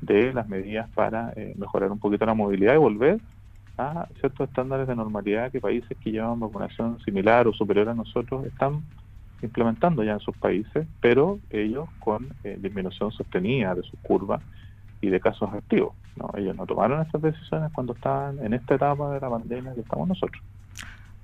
de 0.00 0.32
las 0.32 0.48
medidas 0.48 0.88
para 0.90 1.32
eh, 1.36 1.54
mejorar 1.56 1.90
un 1.90 1.98
poquito 1.98 2.26
la 2.26 2.34
movilidad 2.34 2.74
y 2.74 2.78
volver 2.78 3.18
a 3.78 4.06
ciertos 4.20 4.48
estándares 4.48 4.86
de 4.86 4.94
normalidad 4.94 5.50
que 5.50 5.60
países 5.60 5.96
que 5.98 6.12
llevan 6.12 6.38
vacunación 6.38 7.00
similar 7.00 7.48
o 7.48 7.52
superior 7.52 7.88
a 7.88 7.94
nosotros 7.94 8.46
están 8.46 8.82
implementando 9.42 10.04
ya 10.04 10.12
en 10.12 10.20
sus 10.20 10.36
países, 10.36 10.86
pero 11.00 11.38
ellos 11.50 11.88
con 11.98 12.28
eh, 12.44 12.56
disminución 12.60 13.10
sostenida 13.12 13.74
de 13.74 13.82
sus 13.82 13.98
curvas 14.00 14.42
y 15.00 15.08
de 15.08 15.20
casos 15.20 15.52
activos. 15.52 15.94
No, 16.16 16.30
ellos 16.36 16.54
no 16.56 16.66
tomaron 16.66 17.02
estas 17.02 17.22
decisiones 17.22 17.72
cuando 17.72 17.94
estaban 17.94 18.38
en 18.44 18.54
esta 18.54 18.74
etapa 18.76 19.12
de 19.14 19.20
la 19.20 19.30
pandemia 19.30 19.74
que 19.74 19.80
estamos 19.80 20.08
nosotros. 20.08 20.42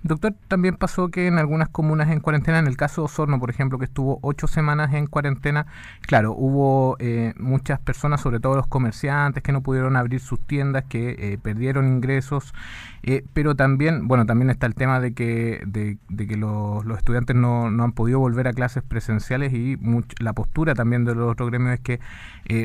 Doctor, 0.02 0.34
también 0.48 0.76
pasó 0.76 1.08
que 1.08 1.26
en 1.26 1.38
algunas 1.38 1.68
comunas 1.68 2.08
en 2.08 2.20
cuarentena, 2.20 2.58
en 2.58 2.66
el 2.66 2.76
caso 2.76 3.02
de 3.02 3.06
Osorno, 3.06 3.38
por 3.38 3.50
ejemplo, 3.50 3.78
que 3.78 3.84
estuvo 3.84 4.18
ocho 4.22 4.46
semanas 4.46 4.94
en 4.94 5.06
cuarentena, 5.06 5.66
claro, 6.00 6.32
hubo 6.32 6.96
eh, 7.00 7.34
muchas 7.38 7.78
personas, 7.80 8.22
sobre 8.22 8.40
todo 8.40 8.56
los 8.56 8.66
comerciantes, 8.66 9.42
que 9.42 9.52
no 9.52 9.60
pudieron 9.60 9.96
abrir 9.96 10.20
sus 10.20 10.40
tiendas, 10.40 10.84
que 10.84 11.16
eh, 11.18 11.38
perdieron 11.42 11.86
ingresos, 11.86 12.54
eh, 13.02 13.24
pero 13.34 13.54
también, 13.54 14.08
bueno, 14.08 14.24
también 14.24 14.48
está 14.48 14.66
el 14.66 14.74
tema 14.74 15.00
de 15.00 15.12
que, 15.12 15.62
de, 15.66 15.98
que 16.26 16.36
los, 16.36 16.82
estudiantes 16.96 17.36
no, 17.36 17.70
no, 17.70 17.84
han 17.84 17.92
podido 17.92 18.20
volver 18.20 18.48
a 18.48 18.54
clases 18.54 18.82
presenciales 18.82 19.52
y 19.52 19.78
la 20.18 20.32
postura 20.32 20.74
también 20.74 21.04
de 21.04 21.14
los 21.14 21.30
otros 21.30 21.50
gremios 21.50 21.74
es 21.74 21.80
que 21.80 22.00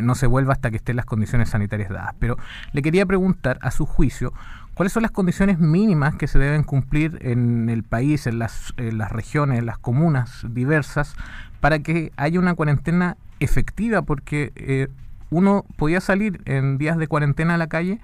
no 0.01 0.15
se 0.15 0.25
vuelva 0.25 0.53
hasta 0.53 0.71
que 0.71 0.77
estén 0.77 0.95
las 0.95 1.05
condiciones 1.05 1.49
sanitarias 1.49 1.89
dadas. 1.89 2.15
Pero 2.17 2.37
le 2.71 2.81
quería 2.81 3.05
preguntar, 3.05 3.59
a 3.61 3.71
su 3.71 3.85
juicio, 3.85 4.33
¿Cuáles 4.75 4.91
son 4.91 5.03
las 5.03 5.11
condiciones 5.11 5.57
mínimas 5.57 6.15
que 6.15 6.27
se 6.27 6.37
deben 6.37 6.63
cumplir 6.63 7.17
en 7.21 7.69
el 7.69 7.83
país, 7.83 8.27
en 8.27 8.39
las, 8.39 8.73
regiones, 8.75 9.59
en 9.59 9.65
las 9.65 9.77
comunas 9.77 10.45
diversas, 10.49 11.15
para 11.61 11.79
que 11.79 12.11
haya 12.17 12.41
una 12.41 12.55
cuarentena 12.55 13.15
efectiva? 13.39 14.01
Porque 14.01 14.51
eh, 14.57 14.89
uno 15.29 15.63
podía 15.77 16.01
salir 16.01 16.41
en 16.43 16.77
días 16.77 16.97
de 16.97 17.07
cuarentena 17.07 17.55
a 17.55 17.57
la 17.57 17.67
calle 17.67 18.01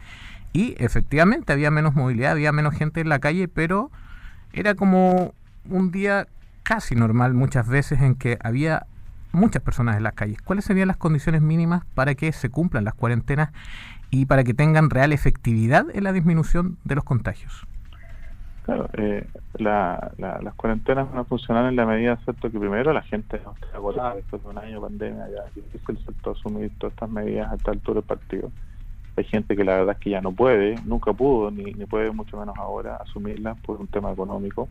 y 0.53 0.75
efectivamente 0.77 1.51
había 1.51 1.71
menos 1.71 1.93
movilidad, 1.93 2.31
había 2.31 2.53
menos 2.53 2.73
gente 2.73 3.01
en 3.01 3.09
la 3.09 3.19
calle, 3.19 3.49
pero 3.49 3.91
era 4.53 4.73
como 4.73 5.33
un 5.69 5.91
día 5.91 6.25
casi 6.63 6.95
normal 6.95 7.33
muchas 7.33 7.67
veces 7.67 7.99
en 7.99 8.15
que 8.15 8.37
había 8.41 8.85
muchas 9.33 9.61
personas 9.61 9.97
en 9.97 10.03
las 10.03 10.13
calles. 10.13 10.41
¿Cuáles 10.41 10.63
serían 10.63 10.87
las 10.87 10.97
condiciones 10.97 11.41
mínimas 11.41 11.83
para 11.95 12.15
que 12.15 12.31
se 12.31 12.47
cumplan 12.47 12.85
las 12.85 12.93
cuarentenas 12.93 13.49
y 14.11 14.25
para 14.25 14.43
que 14.43 14.53
tengan 14.53 14.89
real 14.89 15.13
efectividad 15.13 15.85
en 15.93 16.03
la 16.03 16.11
disminución 16.11 16.77
de 16.83 16.95
los 16.95 17.03
contagios? 17.05 17.65
Claro, 18.63 18.87
eh, 18.93 19.25
las 19.57 20.53
cuarentenas 20.55 21.09
van 21.09 21.19
a 21.19 21.23
funcionar 21.23 21.65
en 21.65 21.75
la 21.75 21.85
medida, 21.85 22.17
¿cierto? 22.17 22.51
Que 22.51 22.59
primero 22.59 22.93
la 22.93 23.01
gente 23.01 23.41
no 23.43 23.53
esté 23.53 23.75
agotada 23.75 24.15
después 24.15 24.43
de 24.43 24.49
un 24.49 24.57
año 24.59 24.75
de 24.75 24.81
pandemia, 24.81 25.27
ya 25.29 25.47
es 25.47 25.55
difícil, 25.55 25.97
¿cierto? 25.97 26.31
Asumir 26.31 26.71
todas 26.77 26.93
estas 26.93 27.09
medidas 27.09 27.51
a 27.51 27.55
esta 27.55 27.71
altura 27.71 28.01
del 28.01 28.07
partido. 28.07 28.51
Hay 29.17 29.23
gente 29.23 29.55
que 29.55 29.63
la 29.63 29.77
verdad 29.77 29.95
es 29.95 30.01
que 30.01 30.11
ya 30.11 30.21
no 30.21 30.31
puede, 30.31 30.75
nunca 30.85 31.11
pudo, 31.11 31.49
ni, 31.49 31.73
ni 31.73 31.85
puede 31.85 32.11
mucho 32.11 32.37
menos 32.37 32.55
ahora 32.57 32.97
asumirlas 32.97 33.57
por 33.59 33.79
un 33.79 33.87
tema 33.87 34.11
económico. 34.11 34.69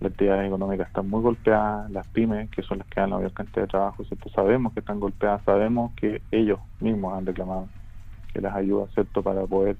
las 0.00 0.12
actividades 0.12 0.46
económicas 0.46 0.88
están 0.88 1.10
muy 1.10 1.20
golpeadas, 1.20 1.90
las 1.90 2.06
pymes, 2.08 2.48
que 2.50 2.62
son 2.62 2.78
las 2.78 2.86
que 2.88 3.00
dan 3.00 3.10
la 3.10 3.16
mayor 3.16 3.32
cantidad 3.32 3.62
de 3.62 3.68
trabajo, 3.68 4.04
¿cierto? 4.04 4.30
sabemos 4.30 4.72
que 4.72 4.80
están 4.80 5.00
golpeadas, 5.00 5.42
sabemos 5.44 5.92
que 5.96 6.22
ellos 6.30 6.60
mismos 6.80 7.16
han 7.16 7.26
reclamado 7.26 7.68
que 8.32 8.40
las 8.40 8.54
ayudas 8.54 8.90
¿cierto? 8.94 9.22
para 9.22 9.46
poder 9.46 9.76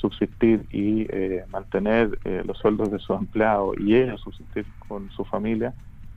subsistir 0.00 0.66
y 0.70 1.06
eh, 1.10 1.44
mantener 1.50 2.18
eh, 2.24 2.42
los 2.44 2.58
sueldos 2.58 2.90
de 2.90 2.98
sus 2.98 3.18
empleados 3.18 3.76
y 3.78 3.96
ellos 3.96 4.20
subsistir 4.20 4.64
con 4.86 5.10
su 5.10 5.24
familia 5.24 5.74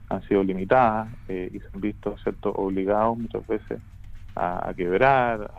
han 0.08 0.22
sido 0.28 0.42
limitadas 0.42 1.08
eh, 1.28 1.50
y 1.52 1.58
se 1.58 1.66
han 1.72 1.80
visto 1.80 2.16
¿cierto? 2.22 2.52
obligados 2.52 3.18
muchas 3.18 3.46
veces 3.46 3.80
a, 4.36 4.72
quebrar 4.76 5.50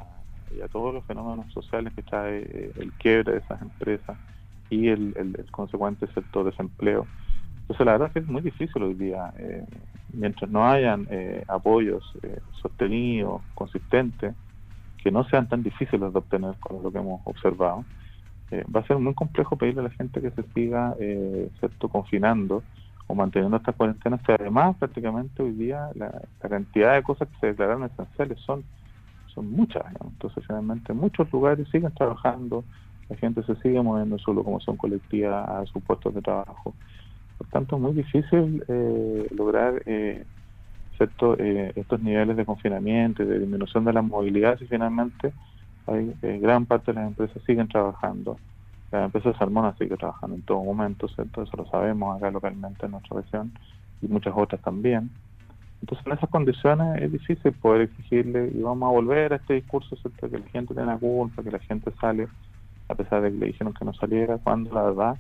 y 0.55 0.61
a 0.61 0.67
todos 0.67 0.93
los 0.93 1.03
fenómenos 1.05 1.51
sociales 1.53 1.93
que 1.93 2.03
trae 2.03 2.71
el 2.75 2.91
quiebre 2.93 3.33
de 3.33 3.37
esas 3.39 3.61
empresas 3.61 4.17
y 4.69 4.87
el, 4.87 5.13
el, 5.17 5.51
consecuente 5.51 6.07
sector 6.07 6.45
desempleo. 6.45 7.05
Entonces 7.61 7.85
la 7.85 7.93
verdad 7.93 8.07
es 8.07 8.13
que 8.13 8.19
es 8.19 8.27
muy 8.27 8.41
difícil 8.41 8.81
hoy 8.83 8.93
día, 8.95 9.33
mientras 10.11 10.49
no 10.49 10.67
hayan 10.67 11.07
apoyos 11.47 12.03
sostenidos, 12.61 13.41
consistentes, 13.53 14.35
que 15.03 15.11
no 15.11 15.25
sean 15.25 15.49
tan 15.49 15.61
difíciles 15.63 16.13
de 16.13 16.17
obtener 16.17 16.55
como 16.59 16.81
lo 16.81 16.91
que 16.91 16.99
hemos 16.99 17.21
observado, 17.25 17.83
eh, 18.51 18.63
va 18.73 18.79
a 18.79 18.87
ser 18.87 18.97
muy 18.97 19.13
complejo 19.13 19.57
pedirle 19.57 19.81
a 19.81 19.83
la 19.85 19.89
gente 19.89 20.21
que 20.21 20.31
se 20.31 20.43
siga 20.53 20.95
eh, 20.99 21.49
confinando 21.91 22.63
o 23.07 23.15
manteniendo 23.15 23.57
estas 23.57 23.75
cuarentenas, 23.75 24.21
que 24.21 24.31
además 24.31 24.77
prácticamente 24.77 25.43
hoy 25.43 25.51
día 25.51 25.89
la, 25.95 26.21
cantidad 26.39 26.95
de 26.95 27.03
cosas 27.03 27.27
que 27.27 27.39
se 27.39 27.47
declararon 27.47 27.83
esenciales 27.83 28.39
son, 28.39 28.63
son 29.33 29.51
muchas. 29.51 29.83
Entonces, 30.01 30.43
finalmente, 30.47 30.93
muchos 30.93 31.31
lugares 31.33 31.67
siguen 31.69 31.91
trabajando, 31.93 32.63
la 33.09 33.17
gente 33.17 33.43
se 33.43 33.55
sigue 33.57 33.81
moviendo 33.81 34.17
solo 34.19 34.43
como 34.43 34.61
son 34.61 34.77
colectivas 34.77 35.49
a 35.49 35.65
sus 35.65 35.83
puestos 35.83 36.13
de 36.13 36.21
trabajo. 36.21 36.73
Por 37.37 37.47
tanto, 37.47 37.75
es 37.75 37.81
muy 37.81 37.93
difícil 37.93 38.63
eh, 38.69 39.27
lograr 39.35 39.81
eh, 41.39 41.71
estos 41.75 42.01
niveles 42.01 42.37
de 42.37 42.45
confinamiento 42.45 43.23
y 43.23 43.25
de 43.25 43.39
disminución 43.39 43.85
de 43.85 43.93
la 43.93 44.01
movilidad 44.01 44.57
si 44.59 44.65
finalmente 44.65 45.33
hay, 45.87 46.13
eh, 46.21 46.39
gran 46.41 46.65
parte 46.65 46.91
de 46.91 46.99
las 46.99 47.07
empresas 47.07 47.41
siguen 47.45 47.67
trabajando. 47.67 48.37
La 48.91 49.05
empresa 49.05 49.33
Salmona 49.37 49.75
sigue 49.77 49.97
trabajando 49.97 50.35
en 50.35 50.43
todo 50.43 50.63
momento, 50.63 51.07
¿cierto? 51.07 51.41
Eso 51.41 51.57
lo 51.57 51.65
sabemos 51.65 52.15
acá 52.15 52.29
localmente 52.29 52.85
en 52.85 52.91
nuestra 52.91 53.21
región 53.21 53.51
y 54.01 54.07
muchas 54.07 54.33
otras 54.35 54.61
también. 54.61 55.09
Entonces, 55.81 56.05
en 56.07 56.13
esas 56.13 56.29
condiciones 56.29 57.01
es 57.01 57.11
difícil 57.11 57.51
poder 57.53 57.81
exigirle 57.81 58.51
y 58.55 58.61
vamos 58.61 58.87
a 58.87 58.91
volver 58.93 59.33
a 59.33 59.35
este 59.37 59.55
discurso, 59.55 59.95
¿cierto? 59.97 60.29
Que 60.29 60.37
la 60.37 60.47
gente 60.47 60.73
tiene 60.73 60.89
la 60.89 60.97
culpa, 60.97 61.43
que 61.43 61.51
la 61.51 61.59
gente 61.59 61.91
sale, 61.99 62.27
a 62.87 62.95
pesar 62.95 63.21
de 63.21 63.31
que 63.31 63.37
le 63.37 63.45
dijeron 63.47 63.73
que 63.73 63.83
no 63.83 63.93
saliera, 63.93 64.37
cuando 64.37 64.73
la 64.73 64.83
verdad 64.83 65.17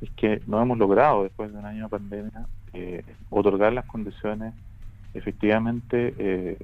es 0.00 0.10
que 0.12 0.42
no 0.46 0.60
hemos 0.60 0.78
logrado, 0.78 1.22
después 1.22 1.52
de 1.52 1.58
un 1.58 1.66
año 1.66 1.84
de 1.84 1.88
pandemia, 1.88 2.46
eh, 2.72 3.04
otorgar 3.30 3.72
las 3.72 3.86
condiciones 3.86 4.54
efectivamente 5.14 6.14
eh, 6.18 6.58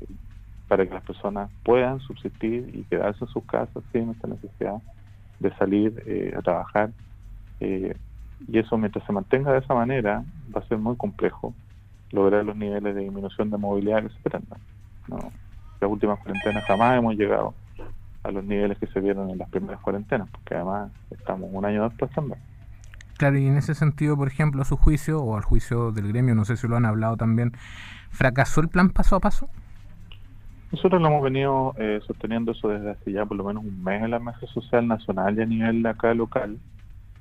para 0.69 0.87
que 0.87 0.95
las 0.95 1.03
personas 1.03 1.51
puedan 1.65 2.01
subsistir 2.01 2.71
y 2.75 2.85
quedarse 2.85 3.25
en 3.25 3.31
sus 3.31 3.45
casas 3.45 3.83
sin 3.93 4.11
esta 4.11 4.29
necesidad 4.29 4.83
de 5.41 5.55
salir 5.57 6.03
eh, 6.07 6.35
a 6.37 6.43
trabajar. 6.43 6.91
Eh, 7.61 7.97
y 8.47 8.59
eso 8.59 8.77
mientras 8.77 9.05
se 9.07 9.13
mantenga 9.13 9.53
de 9.53 9.59
esa 9.59 9.75
manera 9.75 10.23
va 10.55 10.61
a 10.61 10.69
ser 10.69 10.79
muy 10.79 10.97
complejo 10.97 11.55
lograr 12.13 12.45
los 12.45 12.57
niveles 12.57 12.95
de 12.95 13.03
disminución 13.03 13.51
de 13.51 13.57
movilidad 13.57 14.03
que 14.03 14.11
se 14.11 14.21
pretendan. 14.23 14.61
¿no? 15.09 15.19
Las 15.81 15.91
últimas 15.91 16.19
cuarentenas 16.21 16.65
jamás 16.65 16.99
hemos 16.99 17.17
llegado 17.17 17.55
a 18.23 18.31
los 18.31 18.45
niveles 18.45 18.79
que 18.79 18.87
se 18.89 19.01
vieron 19.01 19.31
en 19.31 19.39
las 19.39 19.49
primeras 19.49 19.81
cuarentenas, 19.81 20.29
porque 20.31 20.55
además 20.55 20.91
estamos 21.11 21.51
un 21.53 21.65
año 21.65 21.89
después 21.89 22.11
también. 22.13 22.41
Claro, 23.19 23.37
y 23.37 23.47
en 23.47 23.57
ese 23.57 23.75
sentido, 23.75 24.17
por 24.17 24.29
ejemplo, 24.29 24.63
a 24.63 24.65
su 24.65 24.77
juicio 24.77 25.21
o 25.21 25.37
al 25.37 25.43
juicio 25.43 25.91
del 25.91 26.07
gremio, 26.07 26.37
no 26.37 26.45
sé 26.45 26.57
si 26.57 26.69
lo 26.69 26.77
han 26.77 26.87
hablado 26.87 27.17
también, 27.17 27.53
¿fracasó 28.11 28.61
el 28.61 28.69
plan 28.69 28.91
paso 28.91 29.17
a 29.17 29.21
paso? 29.21 29.51
Nosotros 30.71 31.03
lo 31.03 31.09
hemos 31.09 31.23
venido 31.25 31.75
eh, 31.79 32.01
sosteniendo 32.07 32.53
eso 32.53 32.69
desde 32.69 32.91
hace 32.91 33.11
ya 33.11 33.27
por 33.27 33.37
lo 33.37 33.43
menos 33.43 33.65
un 33.65 33.83
mes 33.83 34.05
en 34.05 34.13
la 34.13 34.21
Mesa 34.21 34.47
Social 34.47 34.87
Nacional 34.87 35.37
y 35.37 35.43
a 35.43 35.47
nivel 35.47 35.85
acá 35.87 36.15
local. 36.15 36.59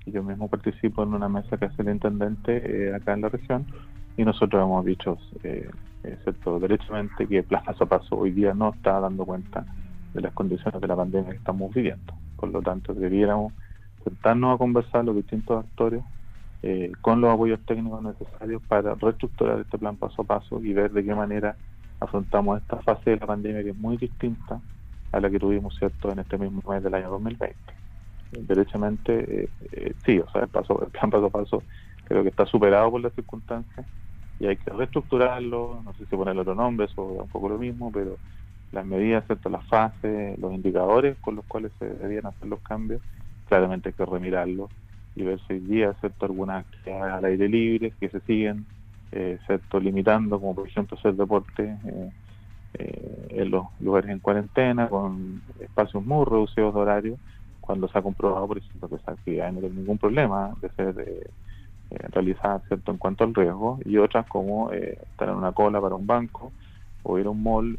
Yo 0.05 0.21
mismo 0.21 0.47
participo 0.47 1.01
en 1.01 1.15
una 1.15 1.29
mesa 1.29 1.57
que 1.57 1.65
hace 1.65 1.81
el 1.81 1.89
intendente 1.89 2.89
eh, 2.89 2.95
acá 2.95 3.13
en 3.13 3.21
la 3.21 3.29
región 3.29 3.65
y 4.17 4.23
nosotros 4.23 4.61
hemos 4.61 4.85
dicho, 4.85 5.17
eh, 5.43 5.67
excepto 6.03 6.59
derechamente, 6.59 7.25
que 7.25 7.41
paso 7.41 7.85
a 7.85 7.87
paso 7.87 8.17
hoy 8.17 8.31
día 8.31 8.53
no 8.53 8.69
está 8.69 8.99
dando 8.99 9.25
cuenta 9.25 9.65
de 10.13 10.21
las 10.21 10.33
condiciones 10.33 10.79
de 10.79 10.87
la 10.87 10.95
pandemia 10.95 11.31
que 11.31 11.37
estamos 11.37 11.73
viviendo. 11.73 12.13
Por 12.35 12.49
lo 12.49 12.61
tanto, 12.61 12.93
debiéramos 12.93 13.53
sentarnos 14.09 14.55
a 14.55 14.57
conversar 14.57 15.05
los 15.05 15.15
distintos 15.15 15.63
actores 15.63 16.01
eh, 16.63 16.91
con 17.01 17.21
los 17.21 17.31
apoyos 17.31 17.59
técnicos 17.65 18.01
necesarios 18.01 18.61
para 18.67 18.95
reestructurar 18.95 19.59
este 19.59 19.77
plan 19.77 19.95
paso 19.95 20.21
a 20.21 20.25
paso 20.25 20.59
y 20.63 20.73
ver 20.73 20.91
de 20.91 21.03
qué 21.03 21.13
manera 21.13 21.55
afrontamos 21.99 22.61
esta 22.61 22.77
fase 22.77 23.11
de 23.11 23.17
la 23.17 23.27
pandemia 23.27 23.63
que 23.63 23.71
es 23.71 23.77
muy 23.77 23.97
distinta 23.97 24.59
a 25.11 25.19
la 25.19 25.29
que 25.29 25.39
tuvimos 25.39 25.75
cierto 25.77 26.11
en 26.11 26.19
este 26.19 26.37
mismo 26.37 26.61
mes 26.69 26.83
del 26.83 26.93
año 26.93 27.09
2020. 27.09 27.55
Derechamente, 28.31 29.43
eh, 29.43 29.49
eh, 29.71 29.93
sí, 30.05 30.19
o 30.19 30.29
sea, 30.31 30.41
el, 30.41 30.47
paso, 30.49 30.83
el 30.83 30.91
plan 30.91 31.09
paso 31.09 31.25
a 31.27 31.29
paso 31.29 31.63
creo 32.05 32.23
que 32.23 32.29
está 32.29 32.45
superado 32.45 32.91
por 32.91 33.01
las 33.01 33.13
circunstancias 33.13 33.85
y 34.39 34.45
hay 34.45 34.57
que 34.57 34.71
reestructurarlo, 34.71 35.81
no 35.83 35.93
sé 35.93 36.05
si 36.05 36.15
ponerle 36.15 36.41
otro 36.41 36.55
nombre, 36.55 36.85
eso 36.85 37.15
es 37.15 37.21
un 37.21 37.29
poco 37.29 37.49
lo 37.49 37.57
mismo, 37.57 37.91
pero 37.91 38.17
las 38.71 38.85
medidas, 38.85 39.25
¿cierto? 39.25 39.49
las 39.49 39.65
fases, 39.67 40.37
los 40.39 40.53
indicadores 40.53 41.17
con 41.21 41.35
los 41.35 41.45
cuales 41.45 41.71
se 41.79 41.85
debían 41.85 42.25
hacer 42.25 42.47
los 42.47 42.59
cambios, 42.61 43.01
claramente 43.47 43.89
hay 43.89 43.93
que 43.93 44.05
remirarlo 44.05 44.69
y 45.15 45.23
ver 45.23 45.39
si 45.47 45.53
hoy 45.53 45.59
día, 45.61 45.93
¿cierto? 45.99 46.25
algunas 46.25 46.65
actividades 46.65 47.13
al 47.13 47.25
aire 47.25 47.49
libre 47.49 47.93
que 47.99 48.09
se 48.09 48.19
siguen 48.21 48.65
eh, 49.11 49.39
limitando, 49.81 50.39
como 50.39 50.55
por 50.55 50.67
ejemplo 50.67 50.97
hacer 50.97 51.15
deporte 51.15 51.63
eh, 51.63 52.11
eh, 52.73 53.27
en 53.29 53.51
los 53.51 53.65
lugares 53.79 54.11
en 54.11 54.19
cuarentena, 54.19 54.89
con 54.89 55.41
espacios 55.59 56.05
muy 56.05 56.25
reducidos 56.25 56.73
de 56.73 56.79
horario, 56.79 57.19
cuando 57.59 57.87
se 57.87 57.97
ha 57.97 58.01
comprobado, 58.01 58.47
por 58.47 58.57
ejemplo, 58.57 58.87
que 58.89 58.95
esa 58.95 59.11
actividad 59.11 59.51
no 59.51 59.59
tiene 59.59 59.75
ningún 59.75 59.97
problema 59.97 60.53
de 60.61 60.69
ser 60.71 60.99
eh, 60.99 61.29
realizada 62.09 62.61
¿cierto? 62.67 62.91
en 62.91 62.97
cuanto 62.97 63.23
al 63.23 63.33
riesgo, 63.33 63.79
y 63.85 63.97
otras 63.97 64.27
como 64.27 64.71
estar 64.71 65.29
en 65.29 65.35
una 65.35 65.51
cola 65.51 65.81
para 65.81 65.95
un 65.95 66.05
banco 66.05 66.53
o 67.03 67.17
ir 67.17 67.25
a 67.25 67.29
un 67.29 67.41
mall, 67.41 67.77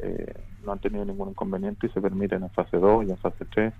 no 0.64 0.72
han 0.72 0.78
tenido 0.80 1.04
ningún 1.04 1.30
inconveniente 1.30 1.86
y 1.86 1.90
se 1.90 2.00
permiten 2.00 2.42
en 2.42 2.50
fase 2.50 2.78
2 2.78 3.06
y 3.06 3.10
en 3.10 3.18
fase 3.18 3.44
3 3.44 3.74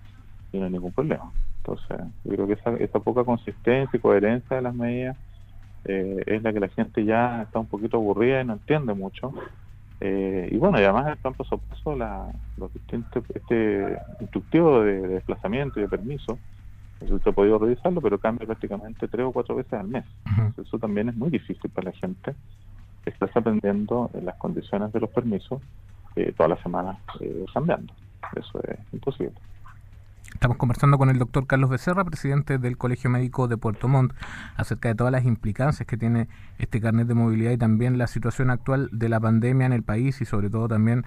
y 0.52 0.59
no 0.59 0.66
hay 0.66 0.73
ningún 0.73 0.92
problema. 0.92 1.33
Entonces, 1.69 2.07
yo 2.25 2.33
creo 2.33 2.47
que 2.47 2.53
esa, 2.55 2.71
esa 2.77 2.99
poca 3.01 3.25
consistencia 3.25 3.97
y 3.97 4.01
coherencia 4.01 4.57
de 4.57 4.63
las 4.63 4.75
medidas 4.75 5.17
eh, 5.85 6.23
es 6.27 6.43
la 6.43 6.53
que 6.53 6.61
la 6.61 6.69
gente 6.69 7.05
ya 7.05 7.43
está 7.43 7.59
un 7.59 7.67
poquito 7.67 7.99
aburrida 7.99 8.41
y 8.41 8.45
no 8.45 8.55
entiende 8.55 8.95
mucho. 8.95 9.35
Eh, 10.01 10.49
y 10.51 10.57
bueno, 10.57 10.81
y 10.81 10.85
además 10.85 11.09
el 11.09 11.17
plan 11.19 11.35
paso 11.35 11.57
a 11.57 11.59
paso, 11.59 11.95
la, 11.95 12.33
los 12.57 12.73
distintos, 12.73 13.25
este 13.35 13.99
instructivo 14.21 14.83
de, 14.83 15.09
desplazamiento 15.09 15.79
y 15.79 15.83
de 15.83 15.89
permiso, 15.89 16.39
eso 17.01 17.19
se 17.19 17.29
ha 17.29 17.33
podido 17.33 17.59
revisarlo, 17.59 18.01
pero 18.01 18.19
cambia 18.19 18.47
prácticamente 18.47 19.09
tres 19.09 19.27
o 19.27 19.33
cuatro 19.33 19.55
veces 19.57 19.75
al 19.75 19.89
mes. 19.89 20.05
Eso 20.57 20.79
también 20.79 21.09
es 21.11 21.17
muy 21.17 21.31
difícil 21.31 21.71
para 21.71 21.91
la 21.91 21.97
gente. 21.97 22.35
Estás 23.05 23.37
aprendiendo 23.37 24.11
las 24.23 24.37
condiciones 24.37 24.93
de 24.93 25.01
los 25.01 25.11
permisos 25.11 25.61
eh, 26.17 26.33
todas 26.37 26.51
las 26.51 26.61
semanas 26.61 26.99
eh, 27.21 27.45
cambiando. 27.53 27.93
Eso 28.35 28.61
es 28.65 28.79
imposible. 28.93 29.35
Estamos 30.35 30.56
conversando 30.56 30.99
con 30.99 31.11
el 31.11 31.18
doctor 31.18 31.47
Carlos 31.47 31.70
Becerra, 31.70 32.04
presidente 32.04 32.58
del 32.58 32.76
Colegio 32.76 33.11
Médico 33.11 33.49
de 33.49 33.56
Puerto 33.56 33.88
Montt, 33.88 34.12
acerca 34.56 34.88
de 34.88 34.94
todas 34.94 35.12
las 35.12 35.25
implicancias 35.25 35.87
que 35.87 35.97
tiene 35.97 36.28
este 36.58 36.80
carnet 36.80 37.08
de 37.08 37.14
movilidad 37.14 37.50
y 37.50 37.58
también 37.58 37.99
la 37.99 38.06
situación 38.06 38.50
actual 38.50 38.88
de 38.92 39.08
la 39.08 39.18
pandemia 39.18 39.66
en 39.66 39.73
el 39.73 39.82
país 39.82 40.20
y 40.20 40.25
sobre 40.25 40.49
todo 40.49 40.68
también 40.68 41.04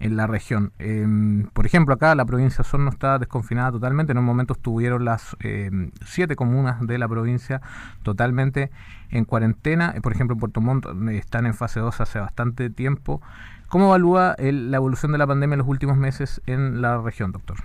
en 0.00 0.16
la 0.16 0.26
región. 0.26 0.72
Em, 0.78 1.46
por 1.52 1.64
ejemplo, 1.66 1.94
acá 1.94 2.14
la 2.14 2.24
provincia 2.26 2.58
de 2.58 2.62
Osorno 2.62 2.90
está 2.90 3.18
desconfinada 3.18 3.72
totalmente. 3.72 4.12
En 4.12 4.18
un 4.18 4.24
momento 4.24 4.52
estuvieron 4.52 5.04
las 5.04 5.36
em, 5.40 5.90
siete 6.04 6.36
comunas 6.36 6.86
de 6.86 6.98
la 6.98 7.08
provincia 7.08 7.62
totalmente 8.02 8.70
en 9.10 9.24
cuarentena. 9.24 9.94
Por 10.02 10.12
ejemplo, 10.12 10.34
en 10.34 10.40
Puerto 10.40 10.60
Montt 10.60 10.86
eh, 10.86 11.16
están 11.16 11.46
en 11.46 11.54
fase 11.54 11.80
2 11.80 12.00
hace 12.00 12.18
bastante 12.18 12.68
tiempo. 12.70 13.22
¿Cómo 13.68 13.86
evalúa 13.86 14.36
la 14.38 14.76
evolución 14.76 15.12
de 15.12 15.18
la 15.18 15.26
pandemia 15.26 15.54
en 15.54 15.58
los 15.60 15.68
últimos 15.68 15.96
meses 15.96 16.42
en 16.46 16.82
la 16.82 17.00
región, 17.00 17.32
doctor? 17.32 17.56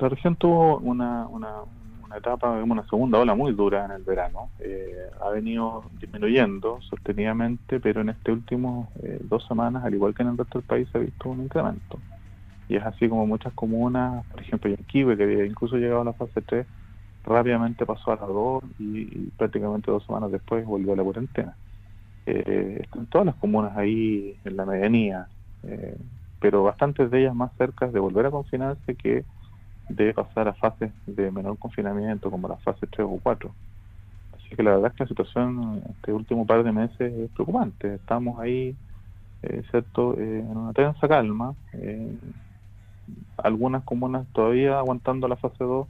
La 0.00 0.08
región 0.08 0.34
tuvo 0.36 0.78
una, 0.78 1.26
una, 1.26 1.62
una 2.02 2.16
etapa, 2.16 2.50
una 2.50 2.86
segunda 2.88 3.18
ola 3.18 3.34
muy 3.34 3.52
dura 3.52 3.84
en 3.84 3.90
el 3.90 4.02
verano. 4.02 4.50
Eh, 4.58 4.96
ha 5.20 5.28
venido 5.28 5.84
disminuyendo 6.00 6.80
sostenidamente, 6.80 7.80
pero 7.80 8.00
en 8.00 8.08
este 8.08 8.32
último 8.32 8.88
eh, 9.02 9.18
dos 9.22 9.46
semanas, 9.46 9.84
al 9.84 9.92
igual 9.92 10.14
que 10.14 10.22
en 10.22 10.30
el 10.30 10.38
resto 10.38 10.58
del 10.58 10.66
país, 10.66 10.88
se 10.90 10.98
ha 10.98 11.00
visto 11.02 11.28
un 11.28 11.42
incremento. 11.42 12.00
Y 12.68 12.76
es 12.76 12.82
así 12.84 13.08
como 13.08 13.26
muchas 13.26 13.52
comunas, 13.52 14.24
por 14.26 14.40
ejemplo, 14.40 14.70
Yanquibe, 14.70 15.16
que 15.18 15.24
había 15.24 15.44
incluso 15.44 15.76
llegado 15.76 16.00
a 16.00 16.04
la 16.04 16.12
fase 16.14 16.40
3, 16.40 16.66
rápidamente 17.24 17.84
pasó 17.84 18.12
a 18.12 18.16
la 18.16 18.26
2 18.26 18.64
y, 18.78 19.04
prácticamente 19.36 19.90
dos 19.90 20.04
semanas 20.06 20.32
después 20.32 20.64
volvió 20.64 20.94
a 20.94 20.96
la 20.96 21.04
cuarentena. 21.04 21.56
Eh, 22.24 22.78
están 22.82 23.06
todas 23.06 23.26
las 23.26 23.34
comunas 23.36 23.76
ahí 23.76 24.36
en 24.44 24.56
la 24.56 24.64
medianía, 24.64 25.28
eh, 25.64 25.96
pero 26.40 26.62
bastantes 26.62 27.10
de 27.10 27.20
ellas 27.20 27.34
más 27.34 27.52
cerca 27.58 27.86
de 27.88 28.00
volver 28.00 28.26
a 28.26 28.30
confinarse 28.30 28.94
que 28.94 29.24
de 29.90 30.14
pasar 30.14 30.48
a 30.48 30.54
fases 30.54 30.92
de 31.06 31.30
menor 31.30 31.58
confinamiento 31.58 32.30
como 32.30 32.48
la 32.48 32.56
fase 32.58 32.86
3 32.86 33.06
o 33.08 33.18
4. 33.22 33.54
Así 34.32 34.56
que 34.56 34.62
la 34.62 34.72
verdad 34.72 34.88
es 34.90 34.96
que 34.96 35.04
la 35.04 35.08
situación 35.08 35.82
este 35.90 36.12
último 36.12 36.46
par 36.46 36.62
de 36.62 36.72
meses 36.72 37.12
es 37.12 37.30
preocupante. 37.32 37.94
Estamos 37.96 38.38
ahí, 38.40 38.76
eh, 39.42 39.62
¿cierto?, 39.70 40.14
eh, 40.18 40.40
en 40.40 40.56
una 40.56 40.72
tensa 40.72 41.08
calma. 41.08 41.54
Eh, 41.72 42.16
algunas 43.38 43.82
comunas 43.84 44.26
todavía 44.32 44.78
aguantando 44.78 45.26
la 45.28 45.36
fase 45.36 45.64
2, 45.64 45.88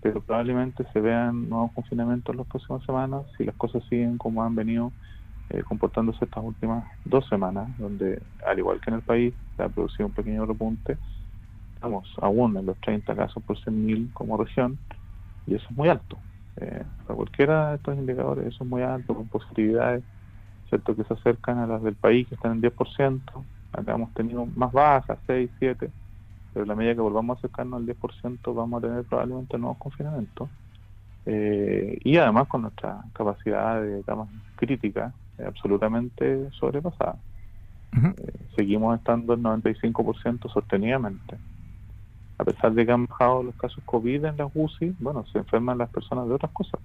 pero 0.00 0.20
probablemente 0.20 0.84
se 0.92 1.00
vean 1.00 1.48
nuevos 1.48 1.72
confinamientos 1.72 2.32
en 2.34 2.38
las 2.38 2.46
próximas 2.46 2.84
semanas 2.84 3.22
si 3.36 3.44
las 3.44 3.56
cosas 3.56 3.82
siguen 3.88 4.18
como 4.18 4.42
han 4.42 4.54
venido 4.54 4.92
comportándose 5.66 6.26
estas 6.26 6.44
últimas 6.44 6.84
dos 7.04 7.26
semanas, 7.28 7.66
donde, 7.78 8.22
al 8.46 8.58
igual 8.58 8.80
que 8.82 8.90
en 8.90 8.96
el 8.96 9.02
país, 9.02 9.34
se 9.56 9.62
ha 9.62 9.68
producido 9.70 10.06
un 10.08 10.12
pequeño 10.12 10.44
repunte. 10.44 10.98
Estamos 11.78 12.12
aún 12.20 12.56
en 12.56 12.66
los 12.66 12.76
30 12.78 13.14
casos 13.14 13.40
por 13.44 13.56
100.000 13.56 14.12
como 14.12 14.36
región, 14.36 14.76
y 15.46 15.54
eso 15.54 15.64
es 15.70 15.76
muy 15.76 15.88
alto. 15.88 16.18
Eh, 16.56 16.82
para 17.06 17.14
cualquiera 17.14 17.70
de 17.70 17.76
estos 17.76 17.96
indicadores 17.96 18.48
eso 18.48 18.64
es 18.64 18.70
muy 18.70 18.82
alto, 18.82 19.14
con 19.14 19.28
positividades 19.28 20.02
cierto 20.68 20.96
que 20.96 21.04
se 21.04 21.14
acercan 21.14 21.58
a 21.58 21.68
las 21.68 21.80
del 21.84 21.94
país, 21.94 22.26
que 22.26 22.34
están 22.34 22.52
en 22.52 22.62
10%. 22.62 23.20
Acá 23.72 23.94
hemos 23.94 24.12
tenido 24.14 24.44
más 24.44 24.72
bajas, 24.72 25.20
6, 25.28 25.48
7, 25.60 25.88
pero 26.52 26.64
a 26.64 26.66
la 26.66 26.74
medida 26.74 26.96
que 26.96 27.00
volvamos 27.00 27.36
a 27.36 27.38
acercarnos 27.38 27.80
al 27.80 27.86
10%, 27.86 28.54
vamos 28.54 28.82
a 28.82 28.86
tener 28.88 29.04
probablemente 29.04 29.56
nuevos 29.56 29.78
confinamientos. 29.78 30.48
Eh, 31.26 31.96
y 32.02 32.16
además 32.16 32.48
con 32.48 32.62
nuestra 32.62 33.04
capacidad 33.12 33.80
de 33.80 34.02
camas 34.02 34.28
críticas 34.56 35.14
eh, 35.38 35.44
absolutamente 35.46 36.50
sobrepasada. 36.58 37.18
seguimos 38.56 38.98
estando 38.98 39.34
en 39.34 39.44
95% 39.44 40.52
sostenidamente 40.52 41.36
a 42.38 42.44
pesar 42.44 42.72
de 42.72 42.86
que 42.86 42.92
han 42.92 43.06
bajado 43.06 43.42
los 43.42 43.54
casos 43.56 43.82
COVID 43.84 44.24
en 44.24 44.36
las 44.36 44.50
UCI, 44.54 44.96
bueno, 45.00 45.26
se 45.26 45.38
enferman 45.38 45.78
las 45.78 45.90
personas 45.90 46.28
de 46.28 46.34
otras 46.34 46.52
cosas. 46.52 46.80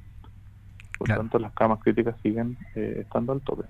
Por 0.98 1.08
tanto, 1.08 1.38
las 1.38 1.54
camas 1.54 1.80
críticas 1.80 2.16
siguen 2.22 2.58
eh, 2.76 3.00
estando 3.02 3.34
al 3.34 3.42
tope. 3.42 3.64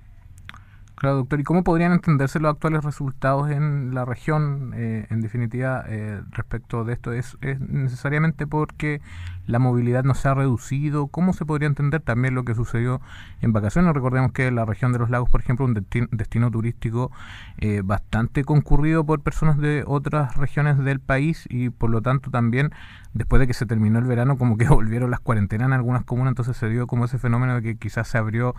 Claro, 1.03 1.17
doctor. 1.17 1.41
¿Y 1.41 1.43
cómo 1.43 1.65
podrían 1.65 1.91
entenderse 1.91 2.39
los 2.39 2.53
actuales 2.53 2.81
resultados 2.86 3.51
en 3.51 3.93
la 3.93 4.05
región, 4.05 4.72
eh, 4.74 5.05
en 5.10 5.19
definitiva, 5.19 5.83
eh, 5.86 6.22
respecto 6.31 6.86
de 6.86 6.93
esto? 6.93 7.12
¿Es, 7.12 7.36
necesariamente 7.60 8.48
porque 8.48 9.01
la 9.45 9.60
movilidad 9.60 10.05
no 10.05 10.13
se 10.13 10.29
ha 10.29 10.33
reducido? 10.33 11.07
¿Cómo 11.07 11.33
se 11.33 11.45
podría 11.45 11.67
entender 11.67 12.00
también 12.00 12.36
lo 12.36 12.45
que 12.45 12.55
sucedió 12.55 13.01
en 13.41 13.51
vacaciones? 13.51 13.93
Recordemos 13.93 14.31
que 14.31 14.50
la 14.50 14.63
región 14.63 14.93
de 14.93 15.00
los 15.00 15.10
lagos, 15.10 15.29
por 15.29 15.41
ejemplo, 15.41 15.65
un 15.65 15.74
destino, 15.74 16.50
turístico 16.51 17.12
eh, 17.57 17.81
bastante 17.83 18.45
concurrido 18.45 19.05
por 19.05 19.19
personas 19.19 19.57
de 19.57 19.83
otras 19.86 20.38
regiones 20.38 20.77
del 20.77 21.01
país 21.01 21.48
y 21.50 21.69
por 21.69 21.89
lo 21.89 22.01
tanto 22.01 22.31
también 22.31 22.72
después 23.13 23.39
de 23.39 23.48
que 23.48 23.53
se 23.53 23.65
terminó 23.65 24.00
el 24.00 24.05
verano 24.05 24.38
como 24.38 24.57
que 24.57 24.67
volvieron 24.69 25.12
las 25.12 25.19
cuarentenas 25.19 25.67
en 25.67 25.74
algunas 25.74 26.03
comunas, 26.03 26.31
entonces 26.31 26.57
se 26.57 26.69
dio 26.69 26.88
como 26.88 27.05
ese 27.05 27.17
fenómeno 27.17 27.55
de 27.55 27.62
que 27.62 27.75
quizás 27.77 28.07
se 28.07 28.17
abrió, 28.17 28.55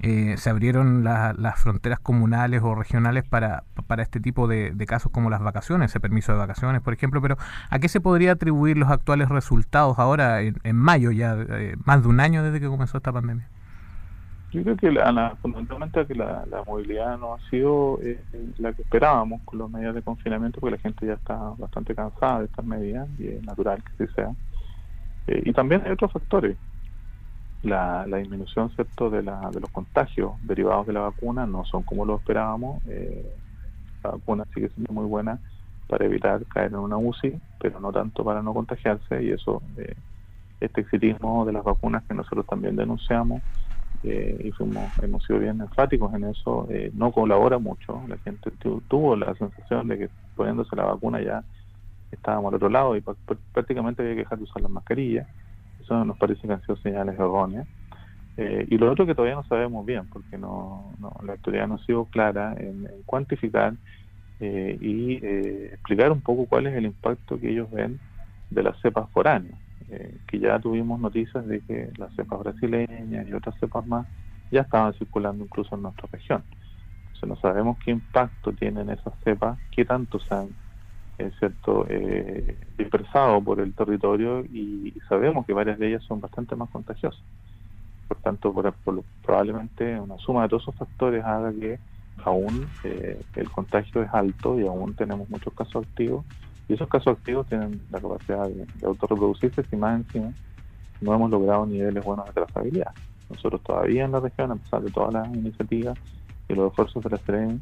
se 0.00 0.50
abrieron 0.50 1.04
las 1.04 1.60
fronteras 1.60 1.98
comunales 1.98 2.62
o 2.62 2.74
regionales 2.74 3.24
para, 3.24 3.64
para 3.86 4.02
este 4.02 4.20
tipo 4.20 4.48
de, 4.48 4.74
casos 4.86 5.10
como 5.10 5.30
las 5.30 5.42
vacaciones, 5.42 5.90
ese 5.90 6.00
permiso 6.00 6.32
de 6.32 6.38
vacaciones, 6.38 6.82
por 6.82 6.92
ejemplo, 6.92 7.22
pero 7.22 7.36
¿a 7.70 7.78
qué 7.78 7.88
se 7.88 8.00
podría 8.00 8.32
atribuir 8.32 8.76
los 8.76 8.90
actuales 8.90 9.28
resultados 9.28 9.98
ahora 9.98 10.42
en, 10.42 10.76
mayo, 10.76 11.10
ya 11.10 11.36
eh, 11.36 11.76
más 11.84 12.02
de 12.02 12.08
un 12.08 12.20
año 12.20 12.42
desde 12.42 12.60
que 12.60 12.66
comenzó 12.66 12.98
esta 12.98 13.12
pandemia? 13.12 13.48
Yo 14.52 14.62
creo 14.62 14.76
que 14.76 14.92
la, 14.92 15.36
fundamentalmente 15.42 16.06
que 16.06 16.14
la, 16.14 16.44
movilidad 16.66 17.18
no 17.18 17.34
ha 17.34 17.50
sido 17.50 17.98
eh, 18.02 18.22
la 18.58 18.72
que 18.72 18.82
esperábamos 18.82 19.42
con 19.44 19.58
las 19.58 19.68
medidas 19.68 19.96
de 19.96 20.02
confinamiento, 20.02 20.60
porque 20.60 20.76
la 20.76 20.82
gente 20.82 21.06
ya 21.06 21.14
está 21.14 21.36
bastante 21.58 21.94
cansada 21.94 22.38
de 22.40 22.44
estas 22.44 22.64
medidas 22.64 23.08
y 23.18 23.28
es 23.28 23.42
natural 23.42 23.82
que 23.82 24.04
así 24.04 24.14
sea. 24.14 24.30
Eh, 25.26 25.42
y 25.46 25.52
también 25.52 25.82
hay 25.84 25.92
otros 25.92 26.12
factores 26.12 26.56
la, 27.64 28.04
disminución 28.04 28.70
cierto 28.70 29.10
de, 29.10 29.22
la, 29.22 29.50
de 29.50 29.60
los 29.60 29.70
contagios 29.70 30.32
derivados 30.42 30.86
de 30.86 30.92
la 30.92 31.00
vacuna 31.00 31.46
no 31.46 31.64
son 31.64 31.82
como 31.82 32.04
lo 32.04 32.16
esperábamos. 32.16 32.82
Eh, 32.86 33.26
la 34.02 34.10
vacuna 34.10 34.44
sigue 34.54 34.68
siendo 34.70 34.92
muy 34.92 35.06
buena 35.06 35.38
para 35.88 36.04
evitar 36.04 36.44
caer 36.46 36.68
en 36.68 36.78
una 36.78 36.96
UCI, 36.96 37.40
pero 37.58 37.80
no 37.80 37.92
tanto 37.92 38.24
para 38.24 38.42
no 38.42 38.52
contagiarse 38.54 39.22
y 39.22 39.30
eso, 39.30 39.62
eh, 39.78 39.94
este 40.60 40.82
exitismo 40.82 41.44
de 41.44 41.52
las 41.52 41.64
vacunas 41.64 42.04
que 42.04 42.14
nosotros 42.14 42.46
también 42.46 42.76
denunciamos 42.76 43.42
eh, 44.02 44.42
y 44.44 44.50
fuimos, 44.52 44.90
hemos 45.02 45.24
sido 45.24 45.38
bien 45.38 45.60
enfáticos 45.60 46.12
en 46.14 46.24
eso, 46.24 46.68
no 46.92 47.12
colabora 47.12 47.58
mucho. 47.58 48.02
La 48.08 48.18
gente 48.18 48.50
tuvo 48.88 49.16
la 49.16 49.34
sensación 49.34 49.88
de 49.88 49.98
que 49.98 50.10
poniéndose 50.36 50.76
la 50.76 50.84
vacuna 50.84 51.22
ya 51.22 51.42
estábamos 52.12 52.50
al 52.50 52.56
otro 52.56 52.68
lado 52.68 52.96
y 52.96 53.02
prácticamente 53.52 54.02
había 54.02 54.14
que 54.14 54.20
dejar 54.20 54.38
de 54.38 54.44
usar 54.44 54.62
las 54.62 54.70
mascarillas 54.70 55.26
eso 55.84 56.04
nos 56.04 56.16
parece 56.18 56.46
que 56.46 56.52
han 56.52 56.62
sido 56.62 56.76
señales 56.78 57.14
erróneas. 57.14 57.68
Eh, 58.36 58.66
y 58.68 58.78
lo 58.78 58.90
otro 58.90 59.06
que 59.06 59.14
todavía 59.14 59.36
no 59.36 59.44
sabemos 59.44 59.86
bien, 59.86 60.08
porque 60.08 60.36
no, 60.38 60.94
la 61.22 61.34
autoridad 61.34 61.68
no 61.68 61.76
ha 61.76 61.84
sido 61.84 62.06
clara 62.06 62.54
en, 62.58 62.86
cuantificar 63.06 63.74
eh, 64.40 64.76
y 64.80 65.24
eh, 65.24 65.70
explicar 65.74 66.10
un 66.10 66.20
poco 66.20 66.46
cuál 66.46 66.66
es 66.66 66.74
el 66.74 66.86
impacto 66.86 67.38
que 67.38 67.50
ellos 67.50 67.70
ven 67.70 68.00
de 68.50 68.62
las 68.62 68.78
cepas 68.80 69.10
foráneas, 69.10 69.58
que 70.26 70.38
ya 70.38 70.58
tuvimos 70.58 71.00
noticias 71.00 71.46
de 71.46 71.60
que 71.62 71.90
las 71.98 72.14
cepas 72.14 72.38
brasileñas 72.40 73.26
y 73.28 73.32
otras 73.32 73.54
cepas 73.58 73.86
más 73.86 74.06
ya 74.50 74.62
estaban 74.62 74.94
circulando 74.94 75.44
incluso 75.44 75.74
en 75.74 75.82
nuestra 75.82 76.08
región. 76.10 76.44
Entonces 77.06 77.28
no 77.28 77.36
sabemos 77.36 77.78
qué 77.84 77.90
impacto 77.90 78.52
tienen 78.52 78.90
esas 78.90 79.14
cepas, 79.24 79.58
qué 79.70 79.84
tanto 79.84 80.18
se 80.20 80.34
es 81.18 81.32
cierto 81.38 81.86
eh, 81.88 82.56
dispersado 82.76 83.40
por 83.40 83.60
el 83.60 83.72
territorio 83.74 84.40
y 84.40 84.92
sabemos 85.08 85.46
que 85.46 85.52
varias 85.52 85.78
de 85.78 85.88
ellas 85.88 86.04
son 86.04 86.20
bastante 86.20 86.56
más 86.56 86.70
contagiosas. 86.70 87.22
Por 88.08 88.18
tanto, 88.18 88.54
probablemente 89.22 89.98
una 89.98 90.18
suma 90.18 90.42
de 90.42 90.48
todos 90.48 90.62
esos 90.62 90.74
factores 90.74 91.24
haga 91.24 91.52
que 91.52 91.78
aún 92.24 92.66
eh, 92.84 93.20
el 93.36 93.50
contagio 93.50 94.02
es 94.02 94.12
alto 94.12 94.58
y 94.58 94.66
aún 94.66 94.94
tenemos 94.94 95.28
muchos 95.28 95.52
casos 95.54 95.86
activos 95.86 96.24
y 96.68 96.74
esos 96.74 96.88
casos 96.88 97.18
activos 97.18 97.46
tienen 97.46 97.80
la 97.90 98.00
capacidad 98.00 98.48
de, 98.48 98.66
autorreproducirse 98.86 99.62
si 99.64 99.76
más 99.76 100.00
encima 100.00 100.32
no 101.00 101.14
hemos 101.14 101.30
logrado 101.30 101.66
niveles 101.66 102.04
buenos 102.04 102.26
de 102.26 102.32
trazabilidad. 102.32 102.92
Nosotros 103.28 103.62
todavía 103.62 104.04
en 104.04 104.12
la 104.12 104.20
región, 104.20 104.52
a 104.52 104.56
pesar 104.56 104.82
de 104.82 104.90
todas 104.90 105.12
las 105.12 105.28
iniciativas 105.28 105.98
y 106.48 106.54
los 106.54 106.70
esfuerzos 106.70 107.02
de 107.02 107.10
la 107.10 107.18
CRM 107.18 107.60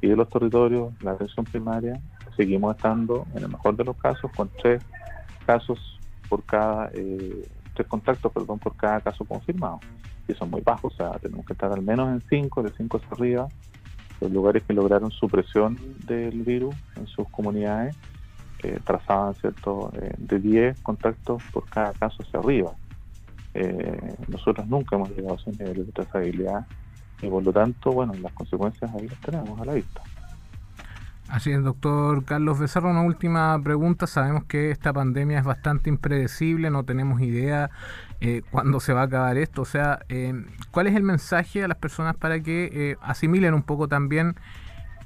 y 0.00 0.08
de 0.08 0.16
los 0.16 0.28
territorios, 0.28 0.92
la 1.02 1.12
atención 1.12 1.44
primaria, 1.44 2.00
seguimos 2.38 2.76
estando, 2.76 3.26
en 3.34 3.42
el 3.42 3.48
mejor 3.50 3.76
de 3.76 3.84
los 3.84 3.96
casos, 3.96 4.30
con 4.34 4.48
tres 4.62 4.80
casos 5.44 5.78
por 6.28 6.44
cada, 6.44 6.88
eh, 6.94 7.46
tres 7.74 7.88
contactos, 7.88 8.32
perdón, 8.32 8.60
por 8.60 8.76
cada 8.76 9.00
caso 9.00 9.24
confirmado. 9.24 9.80
Y 10.28 10.34
son 10.34 10.50
muy 10.50 10.60
bajos, 10.60 10.94
o 10.94 10.96
sea, 10.96 11.18
tenemos 11.18 11.44
que 11.44 11.54
estar 11.54 11.72
al 11.72 11.82
menos 11.82 12.08
en 12.10 12.22
cinco, 12.30 12.62
de 12.62 12.70
cinco 12.76 12.98
hacia 12.98 13.10
arriba, 13.10 13.48
los 14.20 14.30
lugares 14.30 14.62
que 14.62 14.72
lograron 14.72 15.10
supresión 15.10 15.76
del 16.06 16.42
virus 16.42 16.74
en 16.96 17.06
sus 17.08 17.28
comunidades 17.28 17.96
eh, 18.62 18.78
trazaban, 18.84 19.34
¿cierto?, 19.34 19.92
eh, 20.00 20.14
de 20.18 20.40
10 20.40 20.80
contactos 20.80 21.42
por 21.52 21.68
cada 21.68 21.92
caso 21.92 22.22
hacia 22.22 22.40
arriba. 22.40 22.72
nosotros 24.28 24.66
nunca 24.68 24.96
hemos 24.96 25.10
llegado 25.10 25.34
a 25.34 25.40
ese 25.40 25.50
nivel 25.50 25.86
de 25.86 25.92
trazabilidad 25.92 26.66
y 27.20 27.28
por 27.28 27.42
lo 27.42 27.52
tanto, 27.52 27.92
bueno, 27.92 28.12
las 28.14 28.32
consecuencias 28.32 28.92
ahí 28.94 29.08
las 29.08 29.20
tenemos 29.20 29.60
a 29.60 29.64
la 29.64 29.74
vista. 29.74 30.02
Así 31.28 31.50
es, 31.50 31.62
doctor 31.62 32.24
Carlos 32.24 32.58
Becerra. 32.58 32.90
Una 32.90 33.02
última 33.02 33.60
pregunta. 33.62 34.06
Sabemos 34.06 34.44
que 34.44 34.70
esta 34.70 34.94
pandemia 34.94 35.38
es 35.38 35.44
bastante 35.44 35.90
impredecible, 35.90 36.70
no 36.70 36.84
tenemos 36.84 37.20
idea 37.20 37.70
eh, 38.22 38.40
cuándo 38.50 38.80
se 38.80 38.94
va 38.94 39.02
a 39.02 39.04
acabar 39.04 39.36
esto. 39.36 39.62
O 39.62 39.66
sea, 39.66 40.00
eh, 40.08 40.32
¿cuál 40.70 40.86
es 40.86 40.96
el 40.96 41.02
mensaje 41.02 41.62
a 41.62 41.68
las 41.68 41.76
personas 41.76 42.16
para 42.16 42.40
que 42.40 42.70
eh, 42.72 42.96
asimilen 43.02 43.52
un 43.52 43.62
poco 43.62 43.88
también 43.88 44.36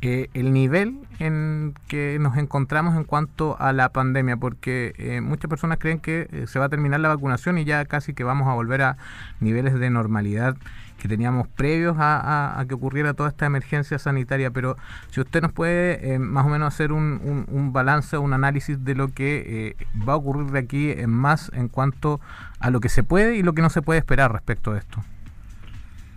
eh, 0.00 0.28
el 0.32 0.52
nivel 0.52 1.00
en 1.18 1.74
que 1.88 2.18
nos 2.20 2.36
encontramos 2.36 2.96
en 2.96 3.02
cuanto 3.02 3.56
a 3.58 3.72
la 3.72 3.88
pandemia? 3.88 4.36
Porque 4.36 5.20
muchas 5.24 5.48
personas 5.48 5.78
creen 5.78 5.98
que 5.98 6.44
se 6.46 6.60
va 6.60 6.66
a 6.66 6.68
terminar 6.68 7.00
la 7.00 7.08
vacunación 7.08 7.58
y 7.58 7.64
ya 7.64 7.84
casi 7.84 8.14
que 8.14 8.22
vamos 8.22 8.46
a 8.46 8.54
volver 8.54 8.82
a 8.82 8.96
niveles 9.40 9.74
de 9.74 9.90
normalidad 9.90 10.56
que 11.02 11.08
teníamos 11.08 11.48
previos 11.48 11.96
a, 11.98 12.64
que 12.68 12.74
ocurriera 12.74 13.12
toda 13.12 13.28
esta 13.28 13.44
emergencia 13.44 13.98
sanitaria, 13.98 14.52
pero 14.52 14.76
si 15.10 15.20
usted 15.20 15.42
nos 15.42 15.50
puede 15.50 16.14
eh, 16.14 16.20
más 16.20 16.46
o 16.46 16.48
menos 16.48 16.72
hacer 16.72 16.92
un, 16.92 17.44
un, 17.48 17.72
balance, 17.72 18.16
un 18.18 18.32
análisis 18.32 18.84
de 18.84 18.94
lo 18.94 19.08
que 19.08 19.74
eh, 19.80 19.86
va 20.08 20.12
a 20.12 20.16
ocurrir 20.16 20.52
de 20.52 20.60
aquí 20.60 20.92
en 20.92 21.10
más 21.10 21.50
en 21.54 21.66
cuanto 21.66 22.20
a 22.60 22.70
lo 22.70 22.78
que 22.78 22.88
se 22.88 23.02
puede 23.02 23.34
y 23.34 23.42
lo 23.42 23.52
que 23.52 23.62
no 23.62 23.70
se 23.70 23.82
puede 23.82 23.98
esperar 23.98 24.32
respecto 24.32 24.74
de 24.74 24.78
esto. 24.78 25.02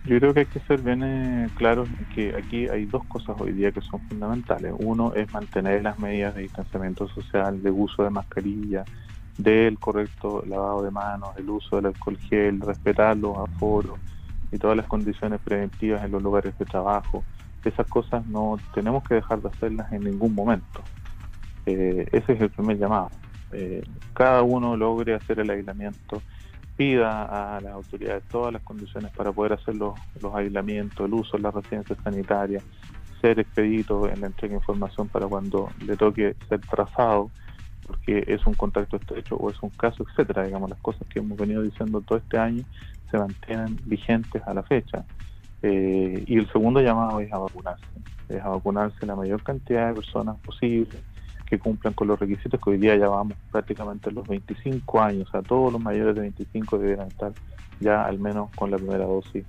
Yo 0.04 0.20
creo 0.20 0.32
que 0.32 0.40
hay 0.40 0.46
que 0.46 0.60
ser 0.60 0.80
bien 0.82 1.02
eh, 1.02 1.48
claros 1.56 1.88
que 2.14 2.36
aquí 2.36 2.68
hay 2.68 2.86
dos 2.86 3.04
cosas 3.06 3.34
hoy 3.40 3.50
día 3.50 3.72
que 3.72 3.80
son 3.80 4.00
fundamentales. 4.08 4.72
Uno 4.78 5.12
es 5.14 5.32
mantener 5.32 5.82
las 5.82 5.98
medidas 5.98 6.36
de 6.36 6.42
distanciamiento 6.42 7.08
social, 7.08 7.60
de 7.60 7.72
uso 7.72 8.04
de 8.04 8.10
mascarilla, 8.10 8.84
del 9.36 9.80
correcto 9.80 10.44
lavado 10.46 10.84
de 10.84 10.92
manos, 10.92 11.30
el 11.36 11.50
uso 11.50 11.74
del 11.74 11.86
alcohol 11.86 12.18
gel, 12.18 12.60
respetar 12.60 13.16
los 13.16 13.36
aforos, 13.36 13.98
y 14.52 14.58
todas 14.58 14.76
las 14.76 14.86
condiciones 14.86 15.40
preventivas 15.40 16.04
en 16.04 16.12
los 16.12 16.22
lugares 16.22 16.56
de 16.58 16.64
trabajo. 16.64 17.24
Esas 17.64 17.86
cosas 17.88 18.24
no 18.26 18.58
tenemos 18.74 19.02
que 19.04 19.16
dejar 19.16 19.42
de 19.42 19.48
hacerlas 19.48 19.92
en 19.92 20.04
ningún 20.04 20.34
momento. 20.34 20.82
Eh, 21.66 22.06
ese 22.12 22.32
es 22.32 22.40
el 22.40 22.50
primer 22.50 22.78
llamado. 22.78 23.10
Eh, 23.52 23.82
cada 24.14 24.42
uno 24.42 24.76
logre 24.76 25.14
hacer 25.14 25.40
el 25.40 25.50
aislamiento 25.50 26.22
pida 26.76 27.56
a 27.56 27.60
las 27.60 27.72
autoridades 27.72 28.22
todas 28.30 28.52
las 28.52 28.62
condiciones 28.62 29.10
para 29.12 29.32
poder 29.32 29.54
hacer 29.54 29.74
los, 29.76 29.98
los 30.20 30.34
aislamientos, 30.34 31.06
el 31.06 31.14
uso 31.14 31.36
de 31.36 31.42
las 31.42 31.54
residencias 31.54 31.98
sanitarias, 32.04 32.62
ser 33.20 33.40
expedito 33.40 34.08
en 34.08 34.20
la 34.20 34.26
entrega 34.26 34.52
de 34.52 34.58
información 34.58 35.08
para 35.08 35.26
cuando 35.26 35.70
le 35.84 35.96
toque 35.96 36.36
ser 36.48 36.60
trazado, 36.60 37.30
porque 37.86 38.24
es 38.26 38.44
un 38.46 38.54
contacto 38.54 38.96
estrecho 38.96 39.36
o 39.36 39.50
es 39.50 39.62
un 39.62 39.70
caso, 39.70 40.04
etcétera. 40.08 40.44
Digamos, 40.44 40.68
las 40.68 40.78
cosas 40.80 41.06
que 41.08 41.20
hemos 41.20 41.38
venido 41.38 41.62
diciendo 41.62 42.00
todo 42.00 42.18
este 42.18 42.38
año 42.38 42.64
se 43.10 43.18
mantienen 43.18 43.78
vigentes 43.84 44.42
a 44.46 44.54
la 44.54 44.62
fecha. 44.62 45.04
Eh, 45.62 46.24
y 46.26 46.38
el 46.38 46.50
segundo 46.52 46.80
llamado 46.80 47.20
es 47.20 47.32
a 47.32 47.38
vacunarse, 47.38 47.84
es 48.28 48.42
a 48.42 48.48
vacunarse 48.48 49.06
la 49.06 49.16
mayor 49.16 49.42
cantidad 49.42 49.88
de 49.88 49.94
personas 49.94 50.36
posible 50.40 50.98
que 51.46 51.58
cumplan 51.58 51.94
con 51.94 52.08
los 52.08 52.18
requisitos 52.18 52.60
que 52.60 52.70
hoy 52.70 52.78
día 52.78 52.96
ya 52.96 53.08
vamos 53.08 53.34
prácticamente 53.50 54.10
los 54.10 54.26
25 54.26 55.00
años, 55.00 55.28
o 55.28 55.30
sea, 55.30 55.42
todos 55.42 55.72
los 55.72 55.80
mayores 55.80 56.14
de 56.14 56.22
25 56.22 56.78
deberían 56.78 57.08
estar 57.08 57.32
ya 57.80 58.04
al 58.04 58.18
menos 58.18 58.50
con 58.56 58.70
la 58.70 58.76
primera 58.76 59.04
dosis 59.04 59.44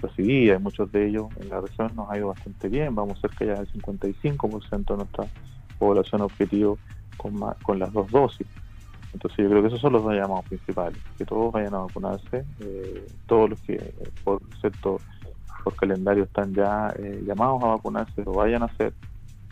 recibida, 0.00 0.56
y 0.56 0.58
muchos 0.58 0.92
de 0.92 1.08
ellos 1.08 1.26
en 1.40 1.48
la 1.48 1.60
región 1.60 1.90
nos 1.96 2.10
ha 2.10 2.18
ido 2.18 2.28
bastante 2.28 2.68
bien, 2.68 2.94
vamos 2.94 3.18
cerca 3.20 3.44
ya 3.44 3.54
del 3.54 3.68
55% 3.72 4.86
de 4.86 4.96
nuestra 4.96 5.26
población 5.78 6.20
objetivo 6.20 6.78
con, 7.16 7.34
con 7.62 7.78
las 7.78 7.92
dos 7.92 8.10
dosis. 8.10 8.46
Entonces 9.18 9.38
yo 9.38 9.50
creo 9.50 9.62
que 9.62 9.66
esos 9.66 9.80
son 9.80 9.94
los 9.94 10.04
dos 10.04 10.14
llamados 10.14 10.44
principales, 10.44 10.96
que 11.16 11.24
todos 11.24 11.50
vayan 11.50 11.74
a 11.74 11.78
vacunarse, 11.78 12.44
eh, 12.60 13.04
todos 13.26 13.50
los 13.50 13.60
que 13.62 13.92
por 14.22 14.40
cierto 14.60 15.00
por 15.64 15.74
calendario 15.74 16.22
están 16.22 16.54
ya 16.54 16.94
eh, 16.96 17.20
llamados 17.26 17.60
a 17.64 17.66
vacunarse 17.66 18.22
lo 18.22 18.32
vayan 18.32 18.62
a 18.62 18.66
hacer. 18.66 18.94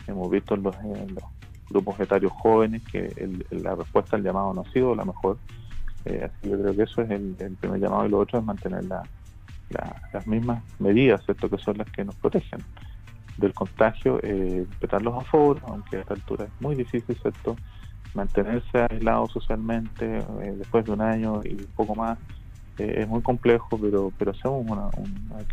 Hemos 0.07 0.31
visto 0.31 0.55
en 0.55 0.63
los, 0.63 0.75
grupos 1.69 1.99
etarios 1.99 2.31
jóvenes 2.31 2.81
que 2.89 3.11
la 3.51 3.75
respuesta 3.75 4.15
al 4.15 4.23
llamado 4.23 4.53
no 4.53 4.61
ha 4.61 4.71
sido 4.71 4.95
la 4.95 5.03
mejor. 5.03 5.37
Eh, 6.05 6.21
así 6.23 6.43
que 6.43 6.49
yo 6.49 6.61
creo 6.61 6.73
que 6.73 6.83
eso 6.83 7.01
es 7.01 7.09
el, 7.09 7.35
primer 7.59 7.81
llamado 7.81 8.05
y 8.05 8.09
lo 8.09 8.19
otro 8.19 8.39
es 8.39 8.45
mantener 8.45 8.85
las 8.85 10.25
mismas 10.27 10.63
medidas, 10.79 11.25
¿cierto? 11.25 11.49
que 11.49 11.57
son 11.57 11.77
las 11.77 11.91
que 11.91 12.05
nos 12.05 12.15
protegen 12.15 12.61
del 13.37 13.53
contagio, 13.53 14.17
eh, 14.23 14.65
respetar 14.69 15.01
los 15.01 15.13
aforos, 15.15 15.61
aunque 15.67 15.97
a 15.97 15.99
esta 15.99 16.13
altura 16.13 16.45
es 16.45 16.61
muy 16.61 16.73
difícil, 16.73 17.17
¿cierto? 17.21 17.57
Mantenerse 18.13 18.85
aislado 18.89 19.27
socialmente 19.27 20.19
eh, 20.19 20.55
después 20.57 20.85
de 20.85 20.91
un 20.91 21.01
año 21.01 21.41
y 21.43 21.53
un 21.53 21.71
poco 21.75 21.95
más 21.95 22.17
eh, 22.77 22.95
es 22.99 23.07
muy 23.07 23.21
complejo, 23.21 23.77
pero 23.81 24.11
pero 24.17 24.31
hacemos 24.31 24.65
una, 24.67 24.89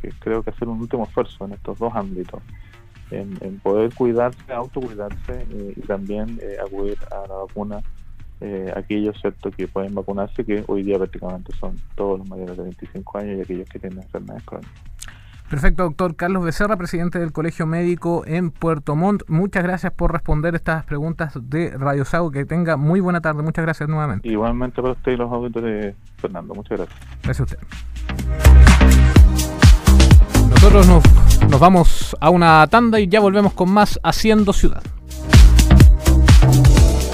que 0.00 0.10
creo 0.18 0.42
que 0.42 0.50
hacer 0.50 0.68
un 0.68 0.80
último 0.80 1.04
esfuerzo 1.04 1.44
en 1.44 1.52
estos 1.52 1.78
dos 1.78 1.94
ámbitos, 1.94 2.42
en, 3.10 3.58
poder 3.60 3.94
cuidarse, 3.94 4.52
autocuidarse 4.52 5.46
y 5.76 5.80
también 5.82 6.40
acudir 6.64 6.98
a 7.10 7.26
la 7.28 7.34
vacuna 7.34 7.82
aquellos 8.74 9.18
cierto 9.20 9.50
que 9.50 9.68
pueden 9.68 9.94
vacunarse, 9.94 10.44
que 10.44 10.64
hoy 10.66 10.82
día 10.82 10.98
prácticamente 10.98 11.52
son 11.58 11.76
todos 11.94 12.18
los 12.18 12.28
mayores 12.28 12.56
de 12.56 12.62
25 12.64 13.18
años 13.18 13.38
y 13.38 13.40
aquellos 13.42 13.68
que 13.68 13.78
tienen 13.78 14.02
enfermedades 14.02 14.44
crónicas. 14.44 14.93
Perfecto, 15.48 15.82
doctor 15.84 16.16
Carlos 16.16 16.44
Becerra, 16.44 16.76
presidente 16.76 17.18
del 17.18 17.32
Colegio 17.32 17.66
Médico 17.66 18.24
en 18.26 18.50
Puerto 18.50 18.96
Montt. 18.96 19.22
Muchas 19.28 19.62
gracias 19.62 19.92
por 19.92 20.12
responder 20.12 20.54
estas 20.54 20.84
preguntas 20.84 21.34
de 21.40 21.70
Radio 21.76 22.04
Sago. 22.04 22.30
Que 22.30 22.44
tenga 22.44 22.76
muy 22.76 23.00
buena 23.00 23.20
tarde. 23.20 23.42
Muchas 23.42 23.64
gracias 23.64 23.88
nuevamente. 23.88 24.28
Igualmente 24.28 24.80
para 24.80 24.94
usted 24.94 25.12
y 25.12 25.16
los 25.16 25.30
auditores, 25.30 25.94
Fernando. 26.16 26.54
Muchas 26.54 26.78
gracias. 26.78 27.00
Gracias 27.22 27.40
a 27.40 27.44
usted. 27.44 27.58
Nosotros 30.50 30.88
nos, 30.88 31.50
nos 31.50 31.60
vamos 31.60 32.16
a 32.20 32.30
una 32.30 32.66
tanda 32.68 32.98
y 32.98 33.06
ya 33.06 33.20
volvemos 33.20 33.52
con 33.52 33.70
más 33.70 34.00
Haciendo 34.02 34.52
Ciudad. 34.52 34.82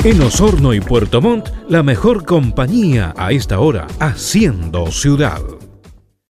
En 0.05 0.23
Osorno 0.23 0.73
y 0.73 0.81
Puerto 0.81 1.21
Montt, 1.21 1.49
la 1.69 1.83
mejor 1.83 2.25
compañía 2.25 3.13
a 3.19 3.33
esta 3.33 3.59
hora, 3.59 3.87
Haciendo 3.99 4.87
Ciudad. 4.87 5.43